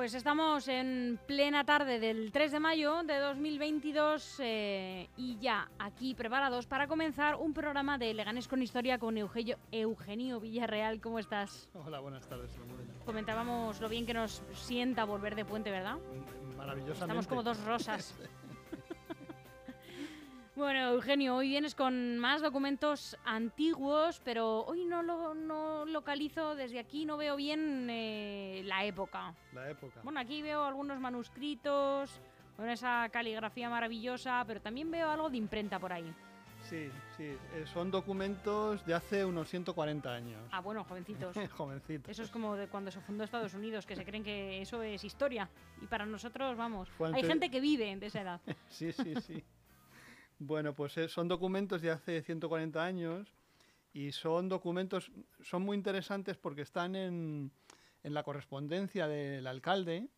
Pues 0.00 0.14
estamos 0.14 0.66
en 0.66 1.20
plena 1.26 1.66
tarde 1.66 2.00
del 2.00 2.32
3 2.32 2.52
de 2.52 2.58
mayo 2.58 3.02
de 3.02 3.18
2022 3.18 4.36
eh, 4.38 5.10
y 5.18 5.36
ya 5.36 5.68
aquí 5.78 6.14
preparados 6.14 6.66
para 6.66 6.86
comenzar 6.86 7.34
un 7.34 7.52
programa 7.52 7.98
de 7.98 8.14
Leganes 8.14 8.48
con 8.48 8.62
Historia 8.62 8.98
con 8.98 9.18
Eugenio, 9.18 9.58
Eugenio 9.70 10.40
Villarreal. 10.40 11.02
¿Cómo 11.02 11.18
estás? 11.18 11.68
Hola, 11.74 12.00
buenas 12.00 12.26
tardes. 12.26 12.50
Comentábamos 13.04 13.78
lo 13.82 13.90
bien 13.90 14.06
que 14.06 14.14
nos 14.14 14.42
sienta 14.54 15.04
volver 15.04 15.34
de 15.34 15.44
puente, 15.44 15.70
¿verdad? 15.70 15.98
Maravillosamente. 16.56 16.92
Estamos 17.02 17.26
como 17.26 17.42
dos 17.42 17.62
rosas. 17.64 18.14
Bueno, 20.56 20.94
Eugenio, 20.94 21.36
hoy 21.36 21.48
vienes 21.48 21.74
con 21.76 22.18
más 22.18 22.42
documentos 22.42 23.16
antiguos, 23.24 24.20
pero 24.24 24.64
hoy 24.64 24.84
no 24.84 25.02
lo 25.02 25.32
no 25.32 25.84
localizo 25.86 26.56
desde 26.56 26.80
aquí, 26.80 27.04
no 27.04 27.16
veo 27.16 27.36
bien 27.36 27.86
eh, 27.88 28.62
la 28.64 28.84
época. 28.84 29.32
La 29.52 29.70
época. 29.70 30.00
Bueno, 30.02 30.18
aquí 30.18 30.42
veo 30.42 30.64
algunos 30.64 30.98
manuscritos, 30.98 32.20
con 32.56 32.68
esa 32.68 33.08
caligrafía 33.10 33.70
maravillosa, 33.70 34.44
pero 34.46 34.60
también 34.60 34.90
veo 34.90 35.08
algo 35.08 35.30
de 35.30 35.36
imprenta 35.36 35.78
por 35.78 35.92
ahí. 35.92 36.12
Sí, 36.68 36.90
sí, 37.16 37.24
eh, 37.54 37.64
son 37.72 37.90
documentos 37.90 38.84
de 38.84 38.92
hace 38.92 39.24
unos 39.24 39.48
140 39.48 40.12
años. 40.12 40.42
Ah, 40.50 40.60
bueno, 40.60 40.84
jovencitos. 40.84 41.34
jovencitos. 41.56 42.10
Eso 42.10 42.22
es 42.24 42.30
como 42.30 42.56
de 42.56 42.66
cuando 42.66 42.90
se 42.90 43.00
fundó 43.00 43.24
Estados 43.24 43.54
Unidos, 43.54 43.86
que 43.86 43.96
se 43.96 44.04
creen 44.04 44.24
que 44.24 44.60
eso 44.60 44.82
es 44.82 45.02
historia. 45.04 45.48
Y 45.80 45.86
para 45.86 46.04
nosotros, 46.04 46.56
vamos, 46.56 46.88
hay 47.14 47.22
gente 47.22 47.50
que 47.50 47.60
vive 47.60 47.96
de 47.96 48.06
esa 48.06 48.20
edad. 48.20 48.40
sí, 48.68 48.92
sí, 48.92 49.14
sí. 49.20 49.44
Bueno, 50.42 50.74
pues 50.74 50.96
eh, 50.96 51.06
son 51.06 51.28
documentos 51.28 51.82
de 51.82 51.90
hace 51.90 52.22
140 52.22 52.82
años 52.82 53.28
y 53.92 54.10
son 54.12 54.48
documentos, 54.48 55.12
son 55.42 55.60
muy 55.60 55.76
interesantes 55.76 56.38
porque 56.38 56.62
están 56.62 56.96
en, 56.96 57.50
en 58.02 58.14
la 58.14 58.22
correspondencia 58.22 59.06
del 59.06 59.46
alcalde 59.46 60.08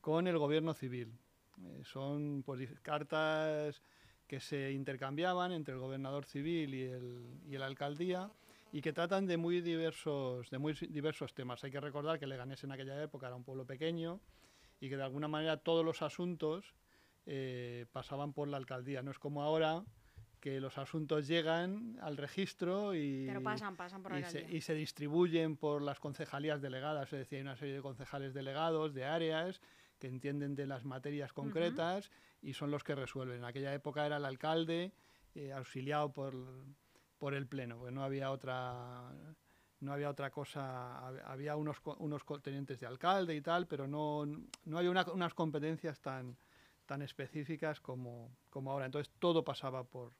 con 0.00 0.26
el 0.26 0.36
gobierno 0.36 0.74
civil. 0.74 1.12
Eh, 1.62 1.82
son 1.84 2.42
pues, 2.44 2.68
cartas 2.82 3.80
que 4.26 4.40
se 4.40 4.72
intercambiaban 4.72 5.52
entre 5.52 5.74
el 5.74 5.80
gobernador 5.80 6.24
civil 6.24 6.74
y 6.74 6.82
el, 6.82 7.40
y 7.48 7.54
el 7.54 7.62
alcaldía 7.62 8.28
y 8.72 8.80
que 8.80 8.92
tratan 8.92 9.26
de 9.26 9.36
muy 9.36 9.60
diversos 9.60 10.50
de 10.50 10.58
muy 10.58 10.72
diversos 10.72 11.34
temas. 11.34 11.62
Hay 11.62 11.70
que 11.70 11.80
recordar 11.80 12.18
que 12.18 12.26
Leganés 12.26 12.64
en 12.64 12.72
aquella 12.72 13.00
época 13.00 13.28
era 13.28 13.36
un 13.36 13.44
pueblo 13.44 13.64
pequeño 13.64 14.18
y 14.80 14.88
que 14.88 14.96
de 14.96 15.04
alguna 15.04 15.28
manera 15.28 15.56
todos 15.58 15.84
los 15.84 16.02
asuntos 16.02 16.74
eh, 17.26 17.86
pasaban 17.92 18.32
por 18.32 18.48
la 18.48 18.56
alcaldía. 18.56 19.02
No 19.02 19.10
es 19.10 19.18
como 19.18 19.42
ahora 19.42 19.84
que 20.40 20.60
los 20.60 20.78
asuntos 20.78 21.26
llegan 21.26 21.98
al 22.00 22.16
registro 22.16 22.94
y, 22.94 23.28
se, 24.60 24.74
distribuyen 24.74 25.56
por 25.56 25.82
las 25.82 25.98
concejalías 25.98 26.62
delegadas, 26.62 27.12
es 27.12 27.18
decir, 27.18 27.38
hay 27.38 27.42
una 27.42 27.56
serie 27.56 27.74
de 27.74 27.82
concejales 27.82 28.32
delegados 28.32 28.94
de 28.94 29.04
áreas 29.04 29.60
que 29.98 30.06
entienden 30.06 30.54
de 30.54 30.66
las 30.66 30.84
materias 30.84 31.32
concretas 31.32 32.12
y 32.42 32.52
son 32.52 32.70
los 32.70 32.84
que 32.84 32.94
resuelven. 32.94 33.38
En 33.38 33.44
aquella 33.44 33.74
época 33.74 34.06
era 34.06 34.18
el 34.18 34.24
alcalde 34.24 34.92
eh, 35.34 35.52
auxiliado 35.52 36.12
por, 36.12 36.34
por 37.18 37.34
el 37.34 37.48
pleno, 37.48 37.78
porque 37.78 37.92
no 37.92 38.04
había 38.04 38.30
otra 38.30 39.10
no 39.80 39.92
había 39.92 40.08
otra 40.08 40.30
cosa, 40.30 41.08
había 41.26 41.56
unos, 41.56 41.78
unos 41.98 42.22
tenientes 42.42 42.80
de 42.80 42.86
alcalde 42.86 43.34
y 43.34 43.40
tal, 43.40 43.66
pero 43.66 43.86
no, 43.86 44.24
no 44.64 44.78
había 44.78 44.90
unas 44.90 45.34
competencias 45.34 46.00
tan, 46.00 46.36
tan 46.86 47.02
específicas 47.02 47.80
como, 47.80 48.30
como 48.50 48.72
ahora. 48.72 48.86
Entonces 48.86 49.12
todo 49.18 49.44
pasaba 49.44 49.84
por, 49.84 50.12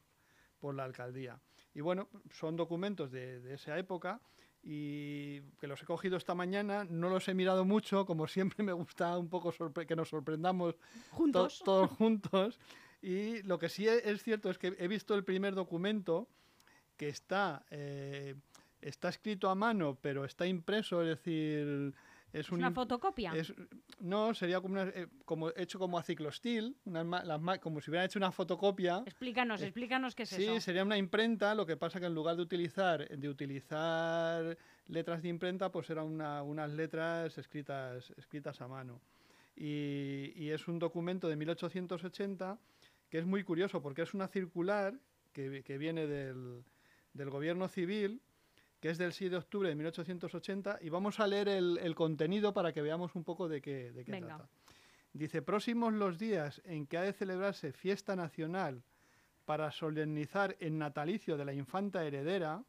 por 0.59 0.75
la 0.75 0.85
alcaldía. 0.85 1.41
Y 1.75 1.81
bueno, 1.81 2.09
son 2.31 2.57
documentos 2.57 3.11
de, 3.11 3.41
de, 3.41 3.55
esa 3.55 3.79
época 3.79 4.21
y 4.63 5.41
que 5.61 5.67
los 5.67 5.81
he 5.83 5.87
cogido 5.87 6.17
esta 6.17 6.35
mañana, 6.35 6.85
no 6.85 7.09
los 7.09 7.29
he 7.29 7.35
mirado 7.35 7.65
mucho, 7.65 8.05
como 8.05 8.27
siempre 8.29 8.65
me 8.65 8.73
gusta 8.73 9.17
un 9.17 9.29
poco 9.29 9.53
que 9.87 9.97
nos 9.97 10.09
sorprendamos 10.09 10.75
juntos. 11.11 11.63
todos 11.65 11.91
juntos. 11.91 12.59
Y 13.01 13.43
lo 13.43 13.59
que 13.59 13.69
sí 13.69 13.87
es 13.87 14.23
cierto 14.23 14.51
es 14.51 14.59
que 14.59 14.75
he 14.79 14.89
visto 14.89 15.15
el 15.15 15.23
primer 15.23 15.55
documento 15.55 16.29
que 16.97 17.09
está, 17.09 17.65
eh, 17.71 18.35
está 18.81 19.09
escrito 19.11 19.49
a 19.49 19.55
mano, 19.55 19.99
pero 20.01 20.25
está 20.25 20.47
impreso, 20.47 21.03
es 21.03 21.09
decir, 21.09 21.95
es, 22.33 22.51
una 22.51 22.71
fotocopia. 22.71 23.33
no, 24.01 24.35
sería 24.35 24.61
como, 24.61 24.81
eh, 24.81 25.09
como 25.25 25.51
hecho 25.57 25.79
como 25.79 25.99
a 25.99 26.03
ciclostil, 26.03 26.77
como 27.61 27.81
si 27.81 27.91
hubieran 27.91 28.07
hecho 28.07 28.19
una 28.19 28.33
fotocopia. 28.33 29.03
Explícanos, 29.07 29.63
eh, 29.63 29.65
explícanos 29.65 30.15
qué 30.15 30.25
es 30.25 30.33
eso. 30.33 30.55
Sí, 30.55 30.61
sería 30.61 30.83
una 30.83 30.99
imprenta, 30.99 31.55
lo 31.55 31.65
que 31.65 31.77
pasa 31.77 32.01
que 32.01 32.07
en 32.07 32.15
lugar 32.15 32.37
de 32.37 32.43
utilizar, 32.43 33.09
de 33.09 33.29
utilizar 33.29 34.59
letras 34.89 35.23
de 35.23 35.29
imprenta, 35.29 35.71
pues 35.71 35.89
eran 35.91 36.07
unas 36.07 36.71
letras 36.73 37.39
escritas, 37.39 38.13
escritas 38.17 38.61
a 38.61 38.69
mano. 38.69 39.01
Y, 39.57 40.51
es 40.51 40.69
un 40.69 40.79
documento 40.79 41.29
de 41.29 41.37
1880 41.37 42.59
que 43.09 43.19
es 43.19 43.25
muy 43.25 43.45
curioso 43.45 43.81
porque 43.81 44.03
es 44.03 44.15
una 44.15 44.29
circular 44.29 44.99
que, 45.33 45.63
que 45.65 45.79
viene 45.79 46.07
del, 46.07 46.65
del 47.15 47.31
gobierno 47.31 47.69
civil 47.69 48.21
que 48.81 48.91
es 48.91 48.99
del 48.99 49.13
6 49.13 49.31
de 49.31 49.37
octubre 49.37 49.69
de 49.69 49.75
1880, 49.75 50.79
y 50.83 50.89
vamos 50.89 51.21
a 51.21 51.27
leer 51.27 51.49
el, 51.49 51.95
contenido 51.95 52.53
para 52.53 52.73
que 52.73 52.83
veamos 52.83 53.15
un 53.15 53.25
poco 53.25 53.49
de 53.49 53.61
qué, 53.61 53.93
de 53.93 54.05
qué 54.05 54.21
trata. 54.21 54.49
Dice, 55.13 55.41
próximos 55.41 55.95
los 55.95 56.19
días 56.19 56.61
en 56.65 56.87
que 56.87 56.99
ha 56.99 57.03
de 57.03 57.15
celebrarse 57.15 57.73
fiesta 57.73 58.17
nacional 58.17 58.83
para 59.47 59.71
solemnizar 59.71 60.57
el 60.61 60.77
natalicio 60.77 61.39
de 61.39 61.45
la 61.47 61.55
infanta 61.55 62.05
heredera, 62.05 62.63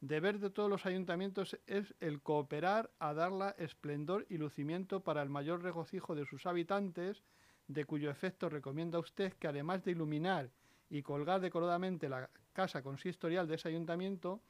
deber 0.00 0.38
de 0.38 0.48
todos 0.48 0.70
los 0.70 0.86
ayuntamientos 0.86 1.58
es 1.66 1.94
el 2.00 2.22
cooperar 2.22 2.90
a 2.98 3.12
darla 3.12 3.50
esplendor 3.58 4.24
y 4.30 4.38
lucimiento 4.38 5.00
para 5.00 5.22
el 5.22 5.28
mayor 5.28 5.62
regocijo 5.62 6.14
de 6.14 6.24
sus 6.24 6.46
habitantes, 6.46 7.22
de 7.66 7.84
cuyo 7.84 8.10
efecto 8.10 8.48
recomienda 8.48 8.98
usted 8.98 9.34
que 9.34 9.48
además 9.48 9.84
de 9.84 9.90
iluminar 9.90 10.50
y 10.88 11.02
colgar 11.02 11.40
decoradamente 11.40 12.08
la 12.08 12.30
casa 12.52 12.82
consistorial 12.82 13.46
de 13.46 13.56
ese 13.56 13.68
ayuntamiento, 13.68 14.40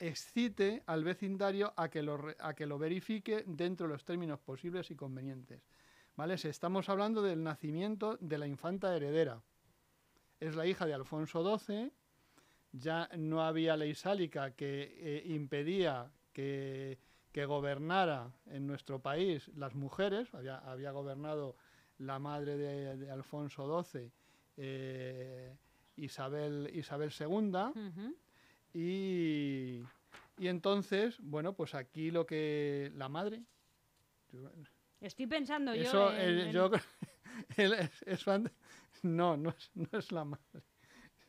excite 0.00 0.82
al 0.86 1.04
vecindario 1.04 1.72
a 1.76 1.88
que, 1.90 2.02
lo, 2.02 2.78
verifique 2.78 3.44
dentro 3.46 3.86
de 3.86 3.92
los 3.92 4.04
términos 4.04 4.40
posibles 4.40 4.90
y 4.90 4.96
convenientes. 4.96 5.62
¿Vale? 6.16 6.34
estamos 6.34 6.88
hablando 6.88 7.22
del 7.22 7.42
nacimiento 7.42 8.18
de 8.20 8.38
la 8.38 8.46
infanta 8.46 8.94
heredera. 8.94 9.42
Es 10.40 10.56
la 10.56 10.66
hija 10.66 10.86
de 10.86 10.94
Alfonso 10.94 11.58
XII, 11.58 11.92
ya 12.72 13.08
no 13.16 13.42
había 13.42 13.76
ley 13.76 13.94
sálica 13.94 14.52
que 14.52 14.96
eh, 14.98 15.22
impedía 15.26 16.10
que, 16.32 16.98
gobernara 17.46 18.32
en 18.46 18.66
nuestro 18.66 19.00
país 19.00 19.48
las 19.54 19.74
mujeres, 19.74 20.28
había, 20.34 20.90
gobernado 20.90 21.56
la 21.98 22.18
madre 22.18 22.56
de, 22.56 23.10
Alfonso 23.10 23.82
XII, 23.82 24.10
eh, 24.56 25.56
Isabel 25.96 26.70
II, 26.74 28.22
y, 28.74 29.82
entonces, 30.38 31.18
bueno, 31.20 31.54
pues 31.54 31.74
aquí 31.74 32.10
lo 32.10 32.26
que 32.26 32.92
la 32.94 33.08
madre... 33.08 33.42
Estoy 35.00 35.26
pensando 35.26 35.74
yo... 35.74 36.12
En, 36.12 36.52
yo 36.52 36.70
no, 39.02 39.36
no 39.36 39.50
es, 39.50 39.70
no 39.74 39.98
es 39.98 40.12
la 40.12 40.24
madre. 40.24 40.62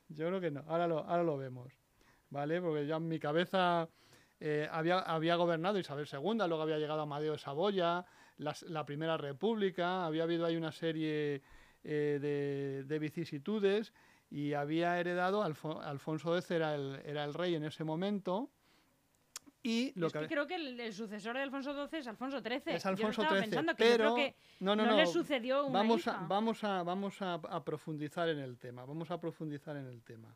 Yo 0.09 0.27
creo 0.27 0.41
que 0.41 0.51
no. 0.51 0.63
Ahora 0.67 0.88
lo, 0.88 0.99
ahora 0.99 1.23
lo 1.23 1.38
vemos. 1.38 1.71
¿Vale? 2.29 2.61
Porque 2.61 2.85
ya 2.85 2.97
en 2.97 3.07
mi 3.07 3.19
cabeza 3.19 3.89
eh, 4.39 4.67
había, 4.71 4.99
había 4.99 5.35
gobernado 5.35 5.79
Isabel 5.79 6.07
II, 6.11 6.47
luego 6.47 6.61
había 6.61 6.77
llegado 6.77 7.01
Amadeo 7.01 7.33
de 7.33 7.37
Saboya, 7.37 8.05
la, 8.37 8.85
Primera 8.85 9.17
República, 9.17 10.05
había 10.05 10.23
habido 10.23 10.45
ahí 10.45 10.55
una 10.55 10.71
serie 10.71 11.41
eh, 11.83 12.19
de, 12.19 12.83
de, 12.85 12.99
vicisitudes 12.99 13.94
y 14.31 14.54
había 14.54 14.98
heredado, 14.98 15.44
Alfonso 15.44 16.38
X 16.38 16.51
era 16.51 16.74
el, 16.74 17.01
era 17.06 17.25
el 17.25 17.33
rey 17.33 17.54
en 17.54 17.66
ese 17.66 17.83
momento. 17.83 18.50
Y 19.62 19.92
lo 20.00 20.10
que, 20.10 20.25
creo 20.25 20.48
que 20.48 20.56
el, 20.56 20.94
sucesor 20.94 21.36
de 21.36 21.44
Alfonso 21.44 21.74
XII 21.74 22.00
es 22.00 22.07
Alfonso 22.07 22.42
XIII. 22.42 22.62
Es 22.66 22.86
Alfonso 22.86 23.22
XIII, 23.22 23.42
pensando 23.42 23.75
que 23.75 23.83
pero 23.83 24.16
que 24.16 24.36
no, 24.62 24.75
no, 24.75 24.86
no, 24.86 24.95
le 24.95 25.06
sucedió 25.06 25.66
una 25.66 25.80
vamos 25.80 26.07
A, 26.07 26.25
vamos 26.28 26.63
a, 26.63 26.81
vamos 26.81 27.22
a, 27.22 27.63
profundizar 27.63 28.30
en 28.30 28.39
el 28.39 28.57
tema. 28.57 28.86
Vamos 28.86 29.12
a 29.12 29.19
profundizar 29.19 29.75
en 29.75 29.86
el 29.86 30.01
tema. 30.01 30.36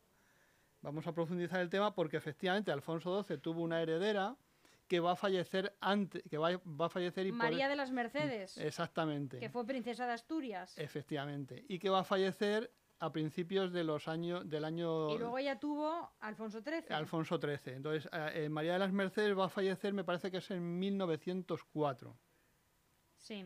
vamos 0.82 1.08
a 1.08 1.14
profundizar 1.14 1.62
el 1.62 1.70
tema 1.70 1.96
porque 1.96 2.18
efectivamente 2.18 2.72
Alfonso 2.72 3.24
XII 3.24 3.38
tuvo 3.38 3.62
una 3.62 3.82
heredera 3.82 4.36
que 4.88 5.00
va 5.00 5.14
a 5.14 5.16
fallecer 5.16 5.76
antes, 5.80 6.22
que 6.30 6.38
va, 6.38 6.52
va 6.58 6.86
a 6.86 6.90
fallecer 6.90 7.26
y 7.26 7.32
por- 7.32 7.40
María 7.40 7.68
de 7.68 7.78
las 7.78 7.90
Mercedes, 7.90 8.58
exactamente, 8.58 9.40
que 9.40 9.50
fue 9.50 9.66
princesa 9.66 10.06
de 10.06 10.14
Asturias. 10.14 10.78
efectivamente, 10.78 11.66
y 11.68 11.80
que 11.80 11.90
va 11.90 12.02
a 12.02 12.04
fallecer 12.04 12.72
a 13.00 13.12
principios 13.12 13.72
de 13.72 13.84
los 13.84 14.08
años 14.08 14.50
del 14.50 14.66
año 14.66 15.14
Y 15.14 15.18
luego 15.18 15.38
ella 15.38 15.60
tuvo 15.60 16.12
Alfonso 16.20 16.62
XIII. 16.62 16.86
Alfonso 16.90 17.40
XIII. 17.40 17.76
Entonces, 17.76 18.10
eh, 18.14 18.50
María 18.50 18.74
de 18.74 18.80
las 18.80 18.92
Mercedes 18.92 19.38
va 19.38 19.46
a 19.46 19.50
fallecer, 19.50 19.94
me 19.94 20.04
parece 20.04 20.32
que 20.32 20.38
es 20.38 20.52
en 20.52 20.80
1904. 20.80 22.18
Sí. 23.18 23.46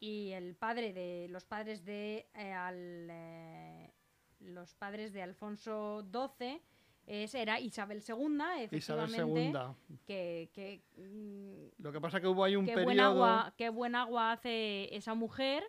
Y 0.00 0.32
el 0.32 0.54
padre 0.54 0.92
de 0.92 1.28
los 1.30 1.44
padres 1.44 1.84
de 1.84 2.28
eh, 2.34 2.52
al, 2.52 3.08
eh, 3.10 3.94
los 4.40 4.74
padres 4.74 5.12
de 5.12 5.22
Alfonso 5.22 6.04
XII 6.12 6.60
es, 7.06 7.34
era 7.34 7.60
Isabel 7.60 7.98
II, 7.98 8.04
Isabel 8.04 8.64
efectivamente. 8.64 9.52
II. 9.88 9.98
Que, 10.06 10.50
que, 10.52 10.82
mm, 10.96 11.82
Lo 11.82 11.92
que 11.92 12.00
pasa 12.00 12.20
que 12.20 12.26
hubo 12.26 12.44
ahí 12.44 12.56
un 12.56 12.64
qué 12.64 12.74
periodo 12.74 12.86
buen 12.86 13.00
agua, 13.00 13.54
qué 13.56 13.68
buen 13.68 13.94
agua 13.94 14.32
hace 14.32 14.94
esa 14.94 15.14
mujer. 15.14 15.64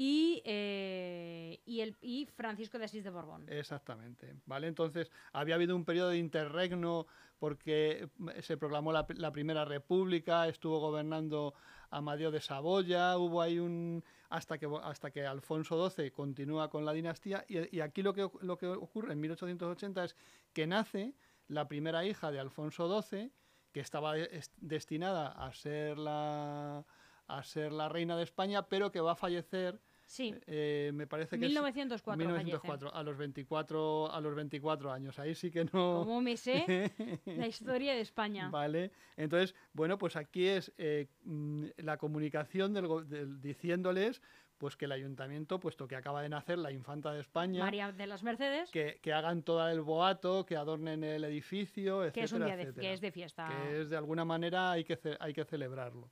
Y, 0.00 0.42
eh, 0.44 1.60
y, 1.66 2.26
Francisco 2.26 2.78
de 2.78 2.84
Asís 2.84 3.02
de 3.02 3.10
Borbón. 3.10 3.46
Exactamente, 3.48 4.36
¿vale? 4.46 4.68
Entonces, 4.68 5.10
había 5.32 5.56
habido 5.56 5.74
un 5.74 5.84
periodo 5.84 6.10
de 6.10 6.18
interregno 6.18 7.08
porque 7.40 8.08
mm, 8.16 8.28
se 8.40 8.56
proclamó 8.56 8.92
la, 8.92 9.06
Primera 9.32 9.64
República, 9.64 10.46
estuvo 10.46 10.78
gobernando 10.78 11.52
Amadeo 11.90 12.30
de 12.30 12.40
Saboya, 12.40 13.18
hubo 13.18 13.42
ahí 13.42 13.58
un... 13.58 14.04
hasta 14.28 14.56
que, 14.58 14.68
hasta 14.84 15.10
que 15.10 15.26
Alfonso 15.26 15.90
XII 15.90 16.12
continúa 16.12 16.70
con 16.70 16.84
la 16.84 16.92
dinastía 16.92 17.44
y, 17.48 17.80
aquí 17.80 18.02
lo 18.04 18.14
que, 18.14 18.30
lo 18.40 18.56
que 18.56 18.68
ocurre 18.68 19.14
en 19.14 19.20
1880 19.20 20.04
es 20.04 20.16
que 20.52 20.68
nace 20.68 21.16
la 21.48 21.66
primera 21.66 22.04
hija 22.04 22.30
de 22.30 22.38
Alfonso 22.38 23.02
XII, 23.02 23.32
que 23.72 23.80
estaba 23.80 24.16
es- 24.16 24.52
destinada 24.58 25.26
a 25.26 25.52
ser 25.52 25.98
la 25.98 26.86
a 27.28 27.42
ser 27.42 27.72
la 27.72 27.88
reina 27.88 28.16
de 28.16 28.24
España, 28.24 28.68
pero 28.68 28.90
que 28.90 29.00
va 29.00 29.12
a 29.12 29.16
fallecer, 29.16 29.80
Sí, 30.08 30.34
eh, 30.46 30.90
me 30.94 31.06
parece 31.06 31.38
que 31.38 31.44
es 31.44 31.50
1904. 31.50 32.24
fallece. 32.24 32.44
1904, 32.44 32.94
a 32.94 33.02
los 33.02 33.18
24, 33.18 34.10
a 34.10 34.20
los 34.22 34.34
24 34.34 34.90
años. 34.90 35.18
Ahí 35.18 35.34
sí 35.34 35.50
que 35.50 35.64
no. 35.66 35.70
Como 35.70 36.22
me 36.22 36.34
sé 36.38 36.90
la 37.26 37.46
historia 37.46 37.92
de 37.92 38.00
España. 38.00 38.48
Vale. 38.48 38.90
Entonces, 39.18 39.54
bueno, 39.74 39.98
pues 39.98 40.16
aquí 40.16 40.46
es 40.46 40.72
eh, 40.78 41.08
mm, 41.24 41.66
la 41.76 41.98
comunicación 41.98 42.72
del, 42.72 43.38
diciéndoles 43.42 44.22
pues 44.56 44.76
que 44.76 44.86
el 44.86 44.92
ayuntamiento, 44.92 45.60
puesto 45.60 45.86
que 45.86 45.94
acaba 45.94 46.22
de 46.22 46.30
nacer 46.30 46.58
la 46.58 46.72
infanta 46.72 47.12
de 47.12 47.20
España, 47.20 47.62
María 47.62 47.92
de 47.92 48.06
las 48.06 48.22
Mercedes, 48.22 48.70
que, 48.70 48.98
que 49.02 49.12
hagan 49.12 49.42
todo 49.42 49.68
el 49.68 49.82
boato, 49.82 50.46
que 50.46 50.56
adornen 50.56 51.04
el 51.04 51.22
edificio, 51.24 52.02
etcétera, 52.02 52.12
que 52.12 52.24
es 52.24 52.32
un 52.32 52.44
día 52.44 52.56
de, 52.56 52.74
que 52.74 52.92
es 52.94 53.00
de 53.02 53.12
fiesta. 53.12 53.46
que 53.46 53.82
es 53.82 53.90
de 53.90 53.96
alguna 53.96 54.24
manera 54.24 54.72
hay 54.72 54.84
que, 54.84 54.98
hay 55.20 55.34
que 55.34 55.44
celebrarlo. 55.44 56.10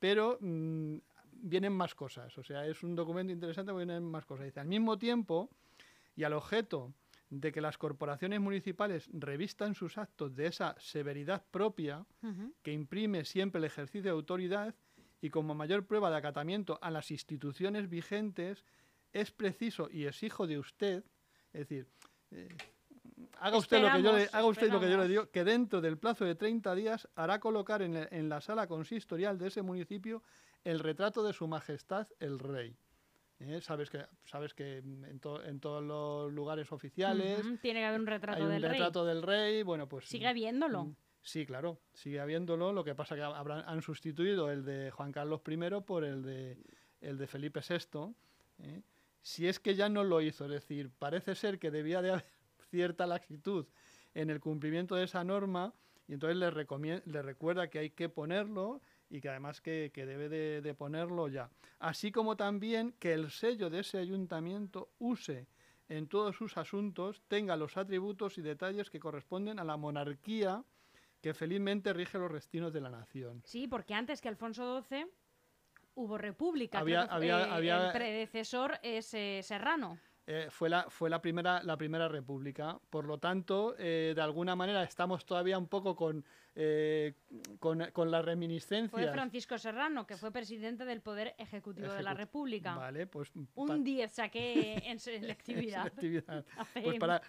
Pero 0.00 0.38
mm, 0.40 0.96
vienen 1.42 1.72
más 1.72 1.94
cosas, 1.94 2.36
o 2.38 2.42
sea, 2.42 2.66
es 2.66 2.82
un 2.82 2.94
documento 2.94 3.32
interesante 3.32 3.72
porque 3.72 3.86
vienen 3.86 4.04
más 4.04 4.24
cosas. 4.26 4.46
Dice, 4.46 4.60
al 4.60 4.66
mismo 4.66 4.98
tiempo, 4.98 5.50
y 6.16 6.24
al 6.24 6.32
objeto 6.32 6.92
de 7.30 7.50
que 7.52 7.60
las 7.60 7.76
corporaciones 7.78 8.40
municipales 8.40 9.08
revistan 9.12 9.74
sus 9.74 9.98
actos 9.98 10.34
de 10.36 10.46
esa 10.46 10.76
severidad 10.78 11.44
propia 11.50 12.06
que 12.62 12.72
imprime 12.72 13.24
siempre 13.24 13.58
el 13.58 13.64
ejercicio 13.64 14.02
de 14.04 14.10
autoridad 14.10 14.74
y 15.20 15.30
como 15.30 15.54
mayor 15.54 15.86
prueba 15.86 16.10
de 16.10 16.16
acatamiento 16.16 16.78
a 16.82 16.90
las 16.90 17.10
instituciones 17.10 17.88
vigentes, 17.88 18.64
es 19.12 19.30
preciso 19.32 19.88
y 19.90 20.06
exijo 20.06 20.46
de 20.46 20.58
usted, 20.58 21.02
es 21.52 21.68
decir, 21.68 21.88
eh, 22.30 22.48
haga 23.40 23.56
usted, 23.58 23.78
lo 23.82 23.86
que 23.96 24.02
yo 24.02 24.12
le, 24.12 24.22
haga 24.32 24.46
usted 24.46 24.66
lo 24.72 24.80
que 24.80 24.90
yo 24.90 24.96
le 24.98 25.08
digo, 25.08 25.30
que 25.30 25.44
dentro 25.44 25.80
del 25.80 25.98
plazo 25.98 26.24
de 26.24 26.34
30 26.34 26.74
días 26.74 27.08
hará 27.16 27.40
colocar 27.40 27.82
en, 27.82 27.96
el- 27.96 28.08
en 28.12 28.28
la 28.28 28.40
sala 28.40 28.66
consistorial 28.66 29.38
de 29.38 29.48
ese 29.48 29.62
municipio 29.62 30.22
el 30.64 30.78
retrato 30.80 31.22
de 31.22 31.32
su 31.32 31.46
majestad 31.46 32.08
el 32.20 32.38
rey. 32.38 32.76
¿Eh? 33.40 33.60
Sabes 33.60 33.90
que, 33.90 34.06
sabes 34.24 34.54
que 34.54 34.78
en, 34.78 35.18
to- 35.20 35.42
en 35.44 35.60
todos 35.60 35.82
los 35.82 36.32
lugares 36.32 36.70
oficiales 36.72 37.42
Tiene 37.60 37.80
que 37.80 37.84
haber 37.86 38.00
un 38.00 38.06
retrato 38.06 38.38
hay 38.38 38.44
un 38.44 38.48
del 38.50 38.62
retrato 38.62 39.04
del 39.04 39.22
rey, 39.22 39.62
bueno, 39.62 39.88
pues... 39.88 40.06
Sigue 40.06 40.26
habiéndolo. 40.26 40.84
Mm, 40.84 40.96
Sí, 41.20 41.46
claro, 41.46 41.80
sigue 41.94 42.20
habiéndolo. 42.20 42.72
Lo 42.72 42.84
que 42.84 42.94
pasa 42.94 43.14
que 43.16 43.22
habrán, 43.22 43.64
han 43.66 43.80
sustituido 43.80 44.50
el 44.50 44.62
de 44.64 44.90
Juan 44.90 45.10
Carlos 45.10 45.40
I 45.46 45.56
por 45.80 46.04
el 46.04 46.22
de, 46.22 46.58
el 47.00 47.16
de 47.16 47.26
Felipe 47.26 47.60
VI. 47.66 48.14
¿eh? 48.58 48.82
Si 49.22 49.48
es 49.48 49.58
que 49.58 49.74
ya 49.74 49.88
no 49.88 50.04
lo 50.04 50.20
hizo, 50.20 50.44
es 50.44 50.50
decir, 50.50 50.90
parece 50.98 51.34
ser 51.34 51.58
que 51.58 51.70
debía 51.70 52.02
de 52.02 52.10
haber 52.10 52.26
cierta 52.70 53.06
laxitud 53.06 53.66
en 54.14 54.28
el 54.30 54.38
cumplimiento 54.38 54.96
de 54.96 55.04
esa 55.04 55.24
norma 55.24 55.72
y 56.06 56.12
entonces 56.12 56.36
le, 56.36 56.50
le 57.06 57.22
recuerda 57.22 57.68
que 57.70 57.78
hay 57.78 57.90
que 57.90 58.10
ponerlo 58.10 58.82
y 59.10 59.20
que 59.20 59.28
además 59.28 59.60
que, 59.60 59.90
que 59.92 60.06
debe 60.06 60.28
de, 60.28 60.60
de 60.62 60.74
ponerlo 60.74 61.28
ya. 61.28 61.50
Así 61.78 62.10
como 62.12 62.36
también 62.36 62.92
que 62.98 63.12
el 63.12 63.30
sello 63.30 63.70
de 63.70 63.80
ese 63.80 63.98
ayuntamiento 63.98 64.90
use 64.98 65.46
en 65.88 66.08
todos 66.08 66.34
sus 66.36 66.56
asuntos, 66.56 67.22
tenga 67.28 67.56
los 67.56 67.76
atributos 67.76 68.38
y 68.38 68.42
detalles 68.42 68.88
que 68.90 68.98
corresponden 69.00 69.58
a 69.58 69.64
la 69.64 69.76
monarquía 69.76 70.64
que 71.20 71.34
felizmente 71.34 71.92
rige 71.92 72.18
los 72.18 72.32
destinos 72.32 72.72
de 72.72 72.80
la 72.80 72.90
nación. 72.90 73.42
Sí, 73.44 73.66
porque 73.68 73.94
antes 73.94 74.20
que 74.20 74.28
Alfonso 74.28 74.82
XII 74.82 75.06
hubo 75.94 76.18
república. 76.18 76.78
Había- 76.78 77.06
creo 77.06 77.08
que, 77.08 77.14
había- 77.14 77.40
eh, 77.46 77.50
había- 77.50 77.86
El 77.86 77.92
predecesor 77.92 78.78
es 78.82 79.12
eh, 79.14 79.40
Serrano. 79.42 79.98
Eh, 80.26 80.46
fue 80.48 80.70
la, 80.70 80.88
fue 80.88 81.10
la, 81.10 81.20
primera, 81.20 81.62
la 81.62 81.76
primera 81.76 82.08
república. 82.08 82.78
Por 82.88 83.04
lo 83.04 83.18
tanto, 83.18 83.74
eh, 83.78 84.14
de 84.16 84.22
alguna 84.22 84.56
manera 84.56 84.82
estamos 84.82 85.26
todavía 85.26 85.58
un 85.58 85.66
poco 85.68 85.94
con, 85.94 86.24
eh, 86.54 87.12
con, 87.58 87.84
con 87.92 88.10
las 88.10 88.22
Fue 88.22 88.32
reminiscencias. 88.32 89.12
Francisco 89.12 89.58
Serrano, 89.58 90.06
que 90.06 90.16
fue 90.16 90.30
presidente 90.32 90.86
del 90.86 91.02
Poder 91.02 91.34
Ejecutivo 91.36 91.92
de 91.92 92.02
la 92.02 92.14
República. 92.14 92.74
Vale, 92.74 93.06
pues 93.06 93.30
Un 93.54 93.84
10 93.84 94.10
saqué 94.10 94.82
en 94.86 94.98
selectividad 94.98 95.82
selectividad. 95.92 96.46
hace 96.56 96.80
Pues 96.80 96.98
para, 96.98 97.20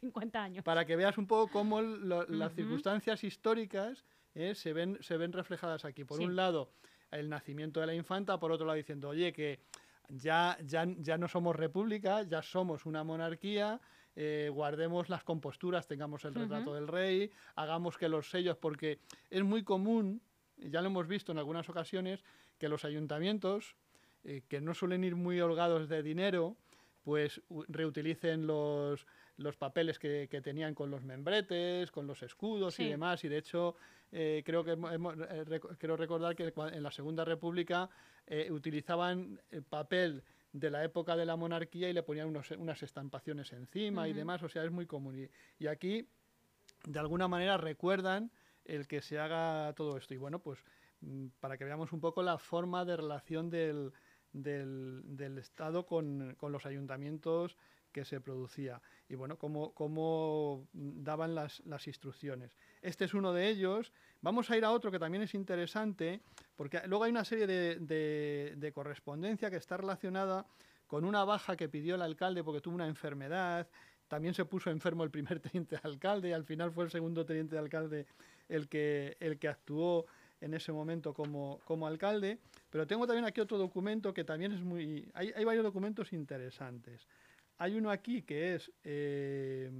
50 0.00 0.42
años. 0.42 0.62
para 0.64 0.84
que 0.84 0.94
veas 0.96 1.16
un 1.16 1.26
poco 1.26 1.50
cómo 1.50 1.80
lo- 1.80 2.26
las 2.26 2.52
circunstancias 2.54 3.24
históricas 3.24 4.04
eh, 4.34 4.54
se, 4.54 4.74
ven, 4.74 4.98
se 5.00 5.16
ven 5.16 5.32
reflejadas 5.32 5.86
aquí. 5.86 6.04
Por 6.04 6.18
Sí. 6.18 6.24
un 6.24 6.36
lado, 6.36 6.70
el 7.10 7.30
nacimiento 7.30 7.80
de 7.80 7.86
la 7.86 7.94
infanta, 7.94 8.38
por 8.38 8.52
otro 8.52 8.66
lado, 8.66 8.76
diciendo, 8.76 9.08
oye, 9.08 9.32
que 9.32 9.60
ya, 10.08 10.56
ya, 10.64 10.86
ya 10.98 11.18
no 11.18 11.28
somos 11.28 11.56
república, 11.56 12.22
ya 12.22 12.42
somos 12.42 12.86
una 12.86 13.04
monarquía, 13.04 13.80
eh, 14.14 14.50
guardemos 14.52 15.08
las 15.08 15.24
composturas, 15.24 15.86
tengamos 15.86 16.24
el 16.24 16.34
retrato 16.34 16.74
del 16.74 16.88
rey, 16.88 17.30
hagamos 17.56 17.96
que 17.96 18.08
los 18.08 18.30
sellos, 18.30 18.56
porque 18.58 18.98
es 19.30 19.42
muy 19.42 19.62
común, 19.62 20.20
ya 20.58 20.82
lo 20.82 20.88
hemos 20.88 21.08
visto 21.08 21.32
en 21.32 21.38
algunas 21.38 21.68
ocasiones, 21.68 22.24
que 22.58 22.68
los 22.68 22.84
ayuntamientos, 22.84 23.74
eh, 24.24 24.42
que 24.48 24.60
no 24.60 24.74
suelen 24.74 25.02
ir 25.04 25.16
muy 25.16 25.40
holgados 25.40 25.88
de 25.88 26.02
dinero, 26.02 26.56
pues 27.02 27.40
reutilicen 27.68 28.46
los, 28.46 29.06
los 29.38 29.56
papeles 29.56 29.98
que, 29.98 30.28
que 30.30 30.40
tenían 30.40 30.74
con 30.74 30.90
los 30.90 31.02
membretes, 31.02 31.90
con 31.90 32.06
los 32.06 32.22
escudos 32.22 32.78
y 32.80 32.84
demás. 32.90 33.24
Y 33.24 33.28
de 33.28 33.38
hecho, 33.38 33.76
eh, 34.12 34.42
creo 34.44 34.62
que 34.62 34.72
hemos- 34.72 34.92
hemos- 34.92 35.16
eh, 35.18 35.44
recordar 35.96 36.36
que 36.36 36.52
en 36.54 36.82
la 36.82 36.90
Segunda 36.90 37.24
República 37.24 37.88
eh, 38.26 38.50
utilizaban 38.52 39.40
eh, 39.50 39.62
papel 39.68 40.22
de 40.52 40.70
la 40.70 40.84
época 40.84 41.16
de 41.16 41.24
la 41.26 41.34
monarquía 41.36 41.88
y 41.88 41.92
le 41.92 42.02
ponían 42.02 42.28
unos- 42.28 42.50
unas 42.52 42.82
estampaciones 42.82 43.52
encima 43.52 44.06
y 44.06 44.12
demás. 44.12 44.42
O 44.42 44.48
sea, 44.48 44.64
es 44.64 44.70
muy 44.70 44.86
común. 44.86 45.18
Y, 45.18 45.28
y 45.64 45.66
aquí, 45.66 46.06
de 46.86 46.98
alguna 46.98 47.26
manera, 47.26 47.56
recuerdan 47.56 48.30
el 48.64 48.86
que 48.86 49.00
se 49.00 49.18
haga 49.18 49.72
todo 49.74 49.96
esto. 49.96 50.14
Y 50.14 50.18
bueno, 50.18 50.38
pues 50.40 50.62
mm, 51.00 51.28
para 51.40 51.56
que 51.56 51.64
veamos 51.64 51.92
un 51.92 52.00
poco 52.00 52.22
la 52.22 52.38
forma 52.38 52.84
de 52.84 52.96
relación 52.96 53.50
del, 53.50 53.92
del, 54.32 55.00
del 55.16 55.38
Estado 55.38 55.84
con, 55.86 56.34
con 56.36 56.52
los 56.52 56.64
ayuntamientos 56.66 57.56
que 57.92 58.04
se 58.04 58.20
producía 58.20 58.80
y 59.08 59.14
bueno, 59.14 59.36
cómo, 59.38 59.72
cómo 59.74 60.66
daban 60.72 61.34
las, 61.34 61.60
las 61.66 61.86
instrucciones. 61.86 62.56
Este 62.80 63.04
es 63.04 63.14
uno 63.14 63.32
de 63.32 63.48
ellos. 63.48 63.92
Vamos 64.20 64.50
a 64.50 64.56
ir 64.56 64.64
a 64.64 64.70
otro 64.72 64.90
que 64.90 64.98
también 64.98 65.22
es 65.22 65.34
interesante, 65.34 66.20
porque 66.56 66.80
luego 66.86 67.04
hay 67.04 67.10
una 67.10 67.24
serie 67.24 67.46
de, 67.46 67.76
de- 67.76 68.54
de 68.56 68.72
correspondencia 68.72 69.50
que 69.50 69.56
está 69.56 69.76
relacionada 69.76 70.46
con 70.86 71.04
una 71.04 71.24
baja 71.24 71.56
que 71.56 71.68
pidió 71.68 71.94
el 71.94 72.02
alcalde 72.02 72.42
porque 72.42 72.60
tuvo 72.60 72.74
una 72.74 72.86
enfermedad. 72.86 73.66
También 74.08 74.34
se 74.34 74.44
puso 74.44 74.70
enfermo 74.70 75.04
el 75.04 75.10
primer 75.10 75.40
teniente 75.40 75.76
de 75.76 75.80
alcalde 75.84 76.28
y 76.28 76.32
al 76.32 76.44
final 76.44 76.70
fue 76.72 76.84
el 76.84 76.90
segundo 76.90 77.24
teniente 77.24 77.54
de 77.56 77.60
alcalde 77.60 78.06
el 78.48 78.68
que, 78.68 79.16
el 79.20 79.38
que 79.38 79.48
actuó 79.48 80.06
en 80.40 80.54
ese 80.54 80.72
momento 80.72 81.14
como, 81.14 81.60
como 81.64 81.86
alcalde. 81.86 82.38
Pero 82.68 82.86
tengo 82.86 83.06
también 83.06 83.24
aquí 83.24 83.40
otro 83.40 83.56
documento 83.58 84.12
que 84.12 84.24
también 84.24 84.52
es 84.52 84.60
muy... 84.60 85.08
Hay, 85.14 85.32
hay 85.34 85.44
varios 85.44 85.64
documentos 85.64 86.12
interesantes. 86.12 87.06
Hay 87.62 87.76
uno 87.76 87.92
aquí 87.92 88.22
que 88.22 88.56
es... 88.56 88.72
eh, 88.82 89.70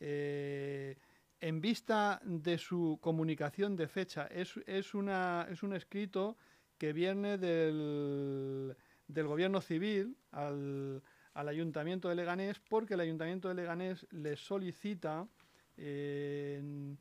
eh, 0.00 0.96
en 1.40 1.60
vista 1.60 2.20
de 2.24 2.58
su 2.58 2.98
comunicación 3.00 3.76
de 3.76 3.86
fecha, 3.86 4.26
es, 4.26 4.56
es, 4.66 4.92
una, 4.92 5.46
es 5.48 5.62
un 5.62 5.74
escrito 5.74 6.36
que 6.78 6.92
viene 6.92 7.38
del, 7.38 8.76
del 9.06 9.26
gobierno 9.28 9.60
civil 9.60 10.16
al, 10.32 11.02
al 11.34 11.48
Ayuntamiento 11.48 12.08
de 12.08 12.16
Leganés 12.16 12.58
porque 12.58 12.94
el 12.94 13.00
Ayuntamiento 13.00 13.48
de 13.48 13.54
Leganés 13.54 14.04
le 14.10 14.36
solicita 14.36 15.28
en, 15.76 16.98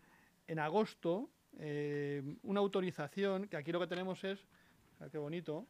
agosto 0.60 1.32
eh, 1.58 2.22
una 2.44 2.60
autorización, 2.60 3.48
que 3.48 3.58
aquí 3.58 3.72
lo 3.72 3.80
que 3.80 3.88
tenemos 3.88 4.24
es, 4.24 4.46
qué 5.12 5.18
bonito, 5.18 5.66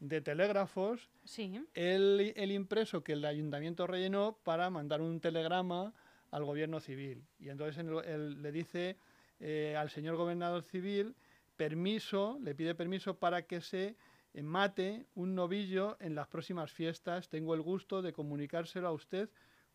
de 0.00 0.20
telégrafos, 0.20 1.08
sí. 1.24 1.60
el, 1.74 2.32
el, 2.36 2.52
impreso 2.52 3.02
que 3.02 3.14
el 3.14 3.24
ayuntamiento 3.24 3.86
rellenó 3.86 4.38
para 4.44 4.70
mandar 4.70 5.00
un 5.00 5.20
telegrama 5.20 5.92
al 6.30 6.44
gobierno 6.44 6.80
civil. 6.80 7.24
Y 7.38 7.48
entonces 7.48 7.84
él, 8.06 8.42
le 8.42 8.52
dice 8.52 8.96
eh, 9.40 9.74
al 9.76 9.90
señor 9.90 10.16
gobernador 10.16 10.62
civil 10.62 11.14
permiso, 11.56 12.38
le 12.40 12.54
pide 12.54 12.74
permiso 12.74 13.18
para 13.18 13.42
que 13.42 13.60
se 13.60 13.96
mate 14.34 15.06
un 15.14 15.34
novillo 15.34 15.96
en 16.00 16.14
las 16.14 16.28
próximas 16.28 16.72
fiestas. 16.72 17.28
Tengo 17.28 17.54
el 17.54 17.62
gusto 17.62 18.02
de 18.02 18.12
comunicárselo 18.12 18.88
a 18.88 18.92
usted 18.92 19.28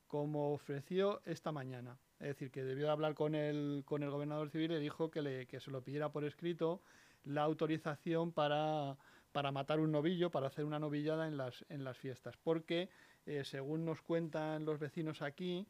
como 0.08 0.53
ofreció 0.53 1.22
esta 1.25 1.51
mañana. 1.51 1.98
Es 2.20 2.27
decir, 2.27 2.51
que 2.51 2.63
debió 2.63 2.92
hablar 2.92 3.15
con 3.15 3.36
el, 3.36 3.84
con 3.86 4.03
el 4.03 4.12
gobernador 4.12 4.50
civil 4.50 4.72
y 4.72 4.75
le 4.75 4.80
dijo 4.80 5.12
que, 5.12 5.22
le, 5.22 5.48
que 5.48 5.60
se 5.60 5.72
lo 5.72 5.82
pidiera 5.82 6.12
por 6.12 6.24
escrito 6.24 6.82
la 7.25 7.44
autorización 7.44 8.32
para 8.32 8.98
para 9.34 9.52
matar 9.52 9.80
un 9.80 9.92
novillo, 9.92 10.30
para 10.30 10.48
hacer 10.48 10.63
una 10.63 10.80
novillada 10.80 11.28
en 11.28 11.36
las, 11.36 11.66
en 11.68 11.84
las 11.84 11.98
fiestas. 11.98 12.38
Porque, 12.38 12.90
eh, 13.25 13.44
según 13.44 13.84
nos 13.84 14.02
cuentan 14.02 14.63
los 14.63 14.80
vecinos 14.80 15.22
aquí, 15.22 15.68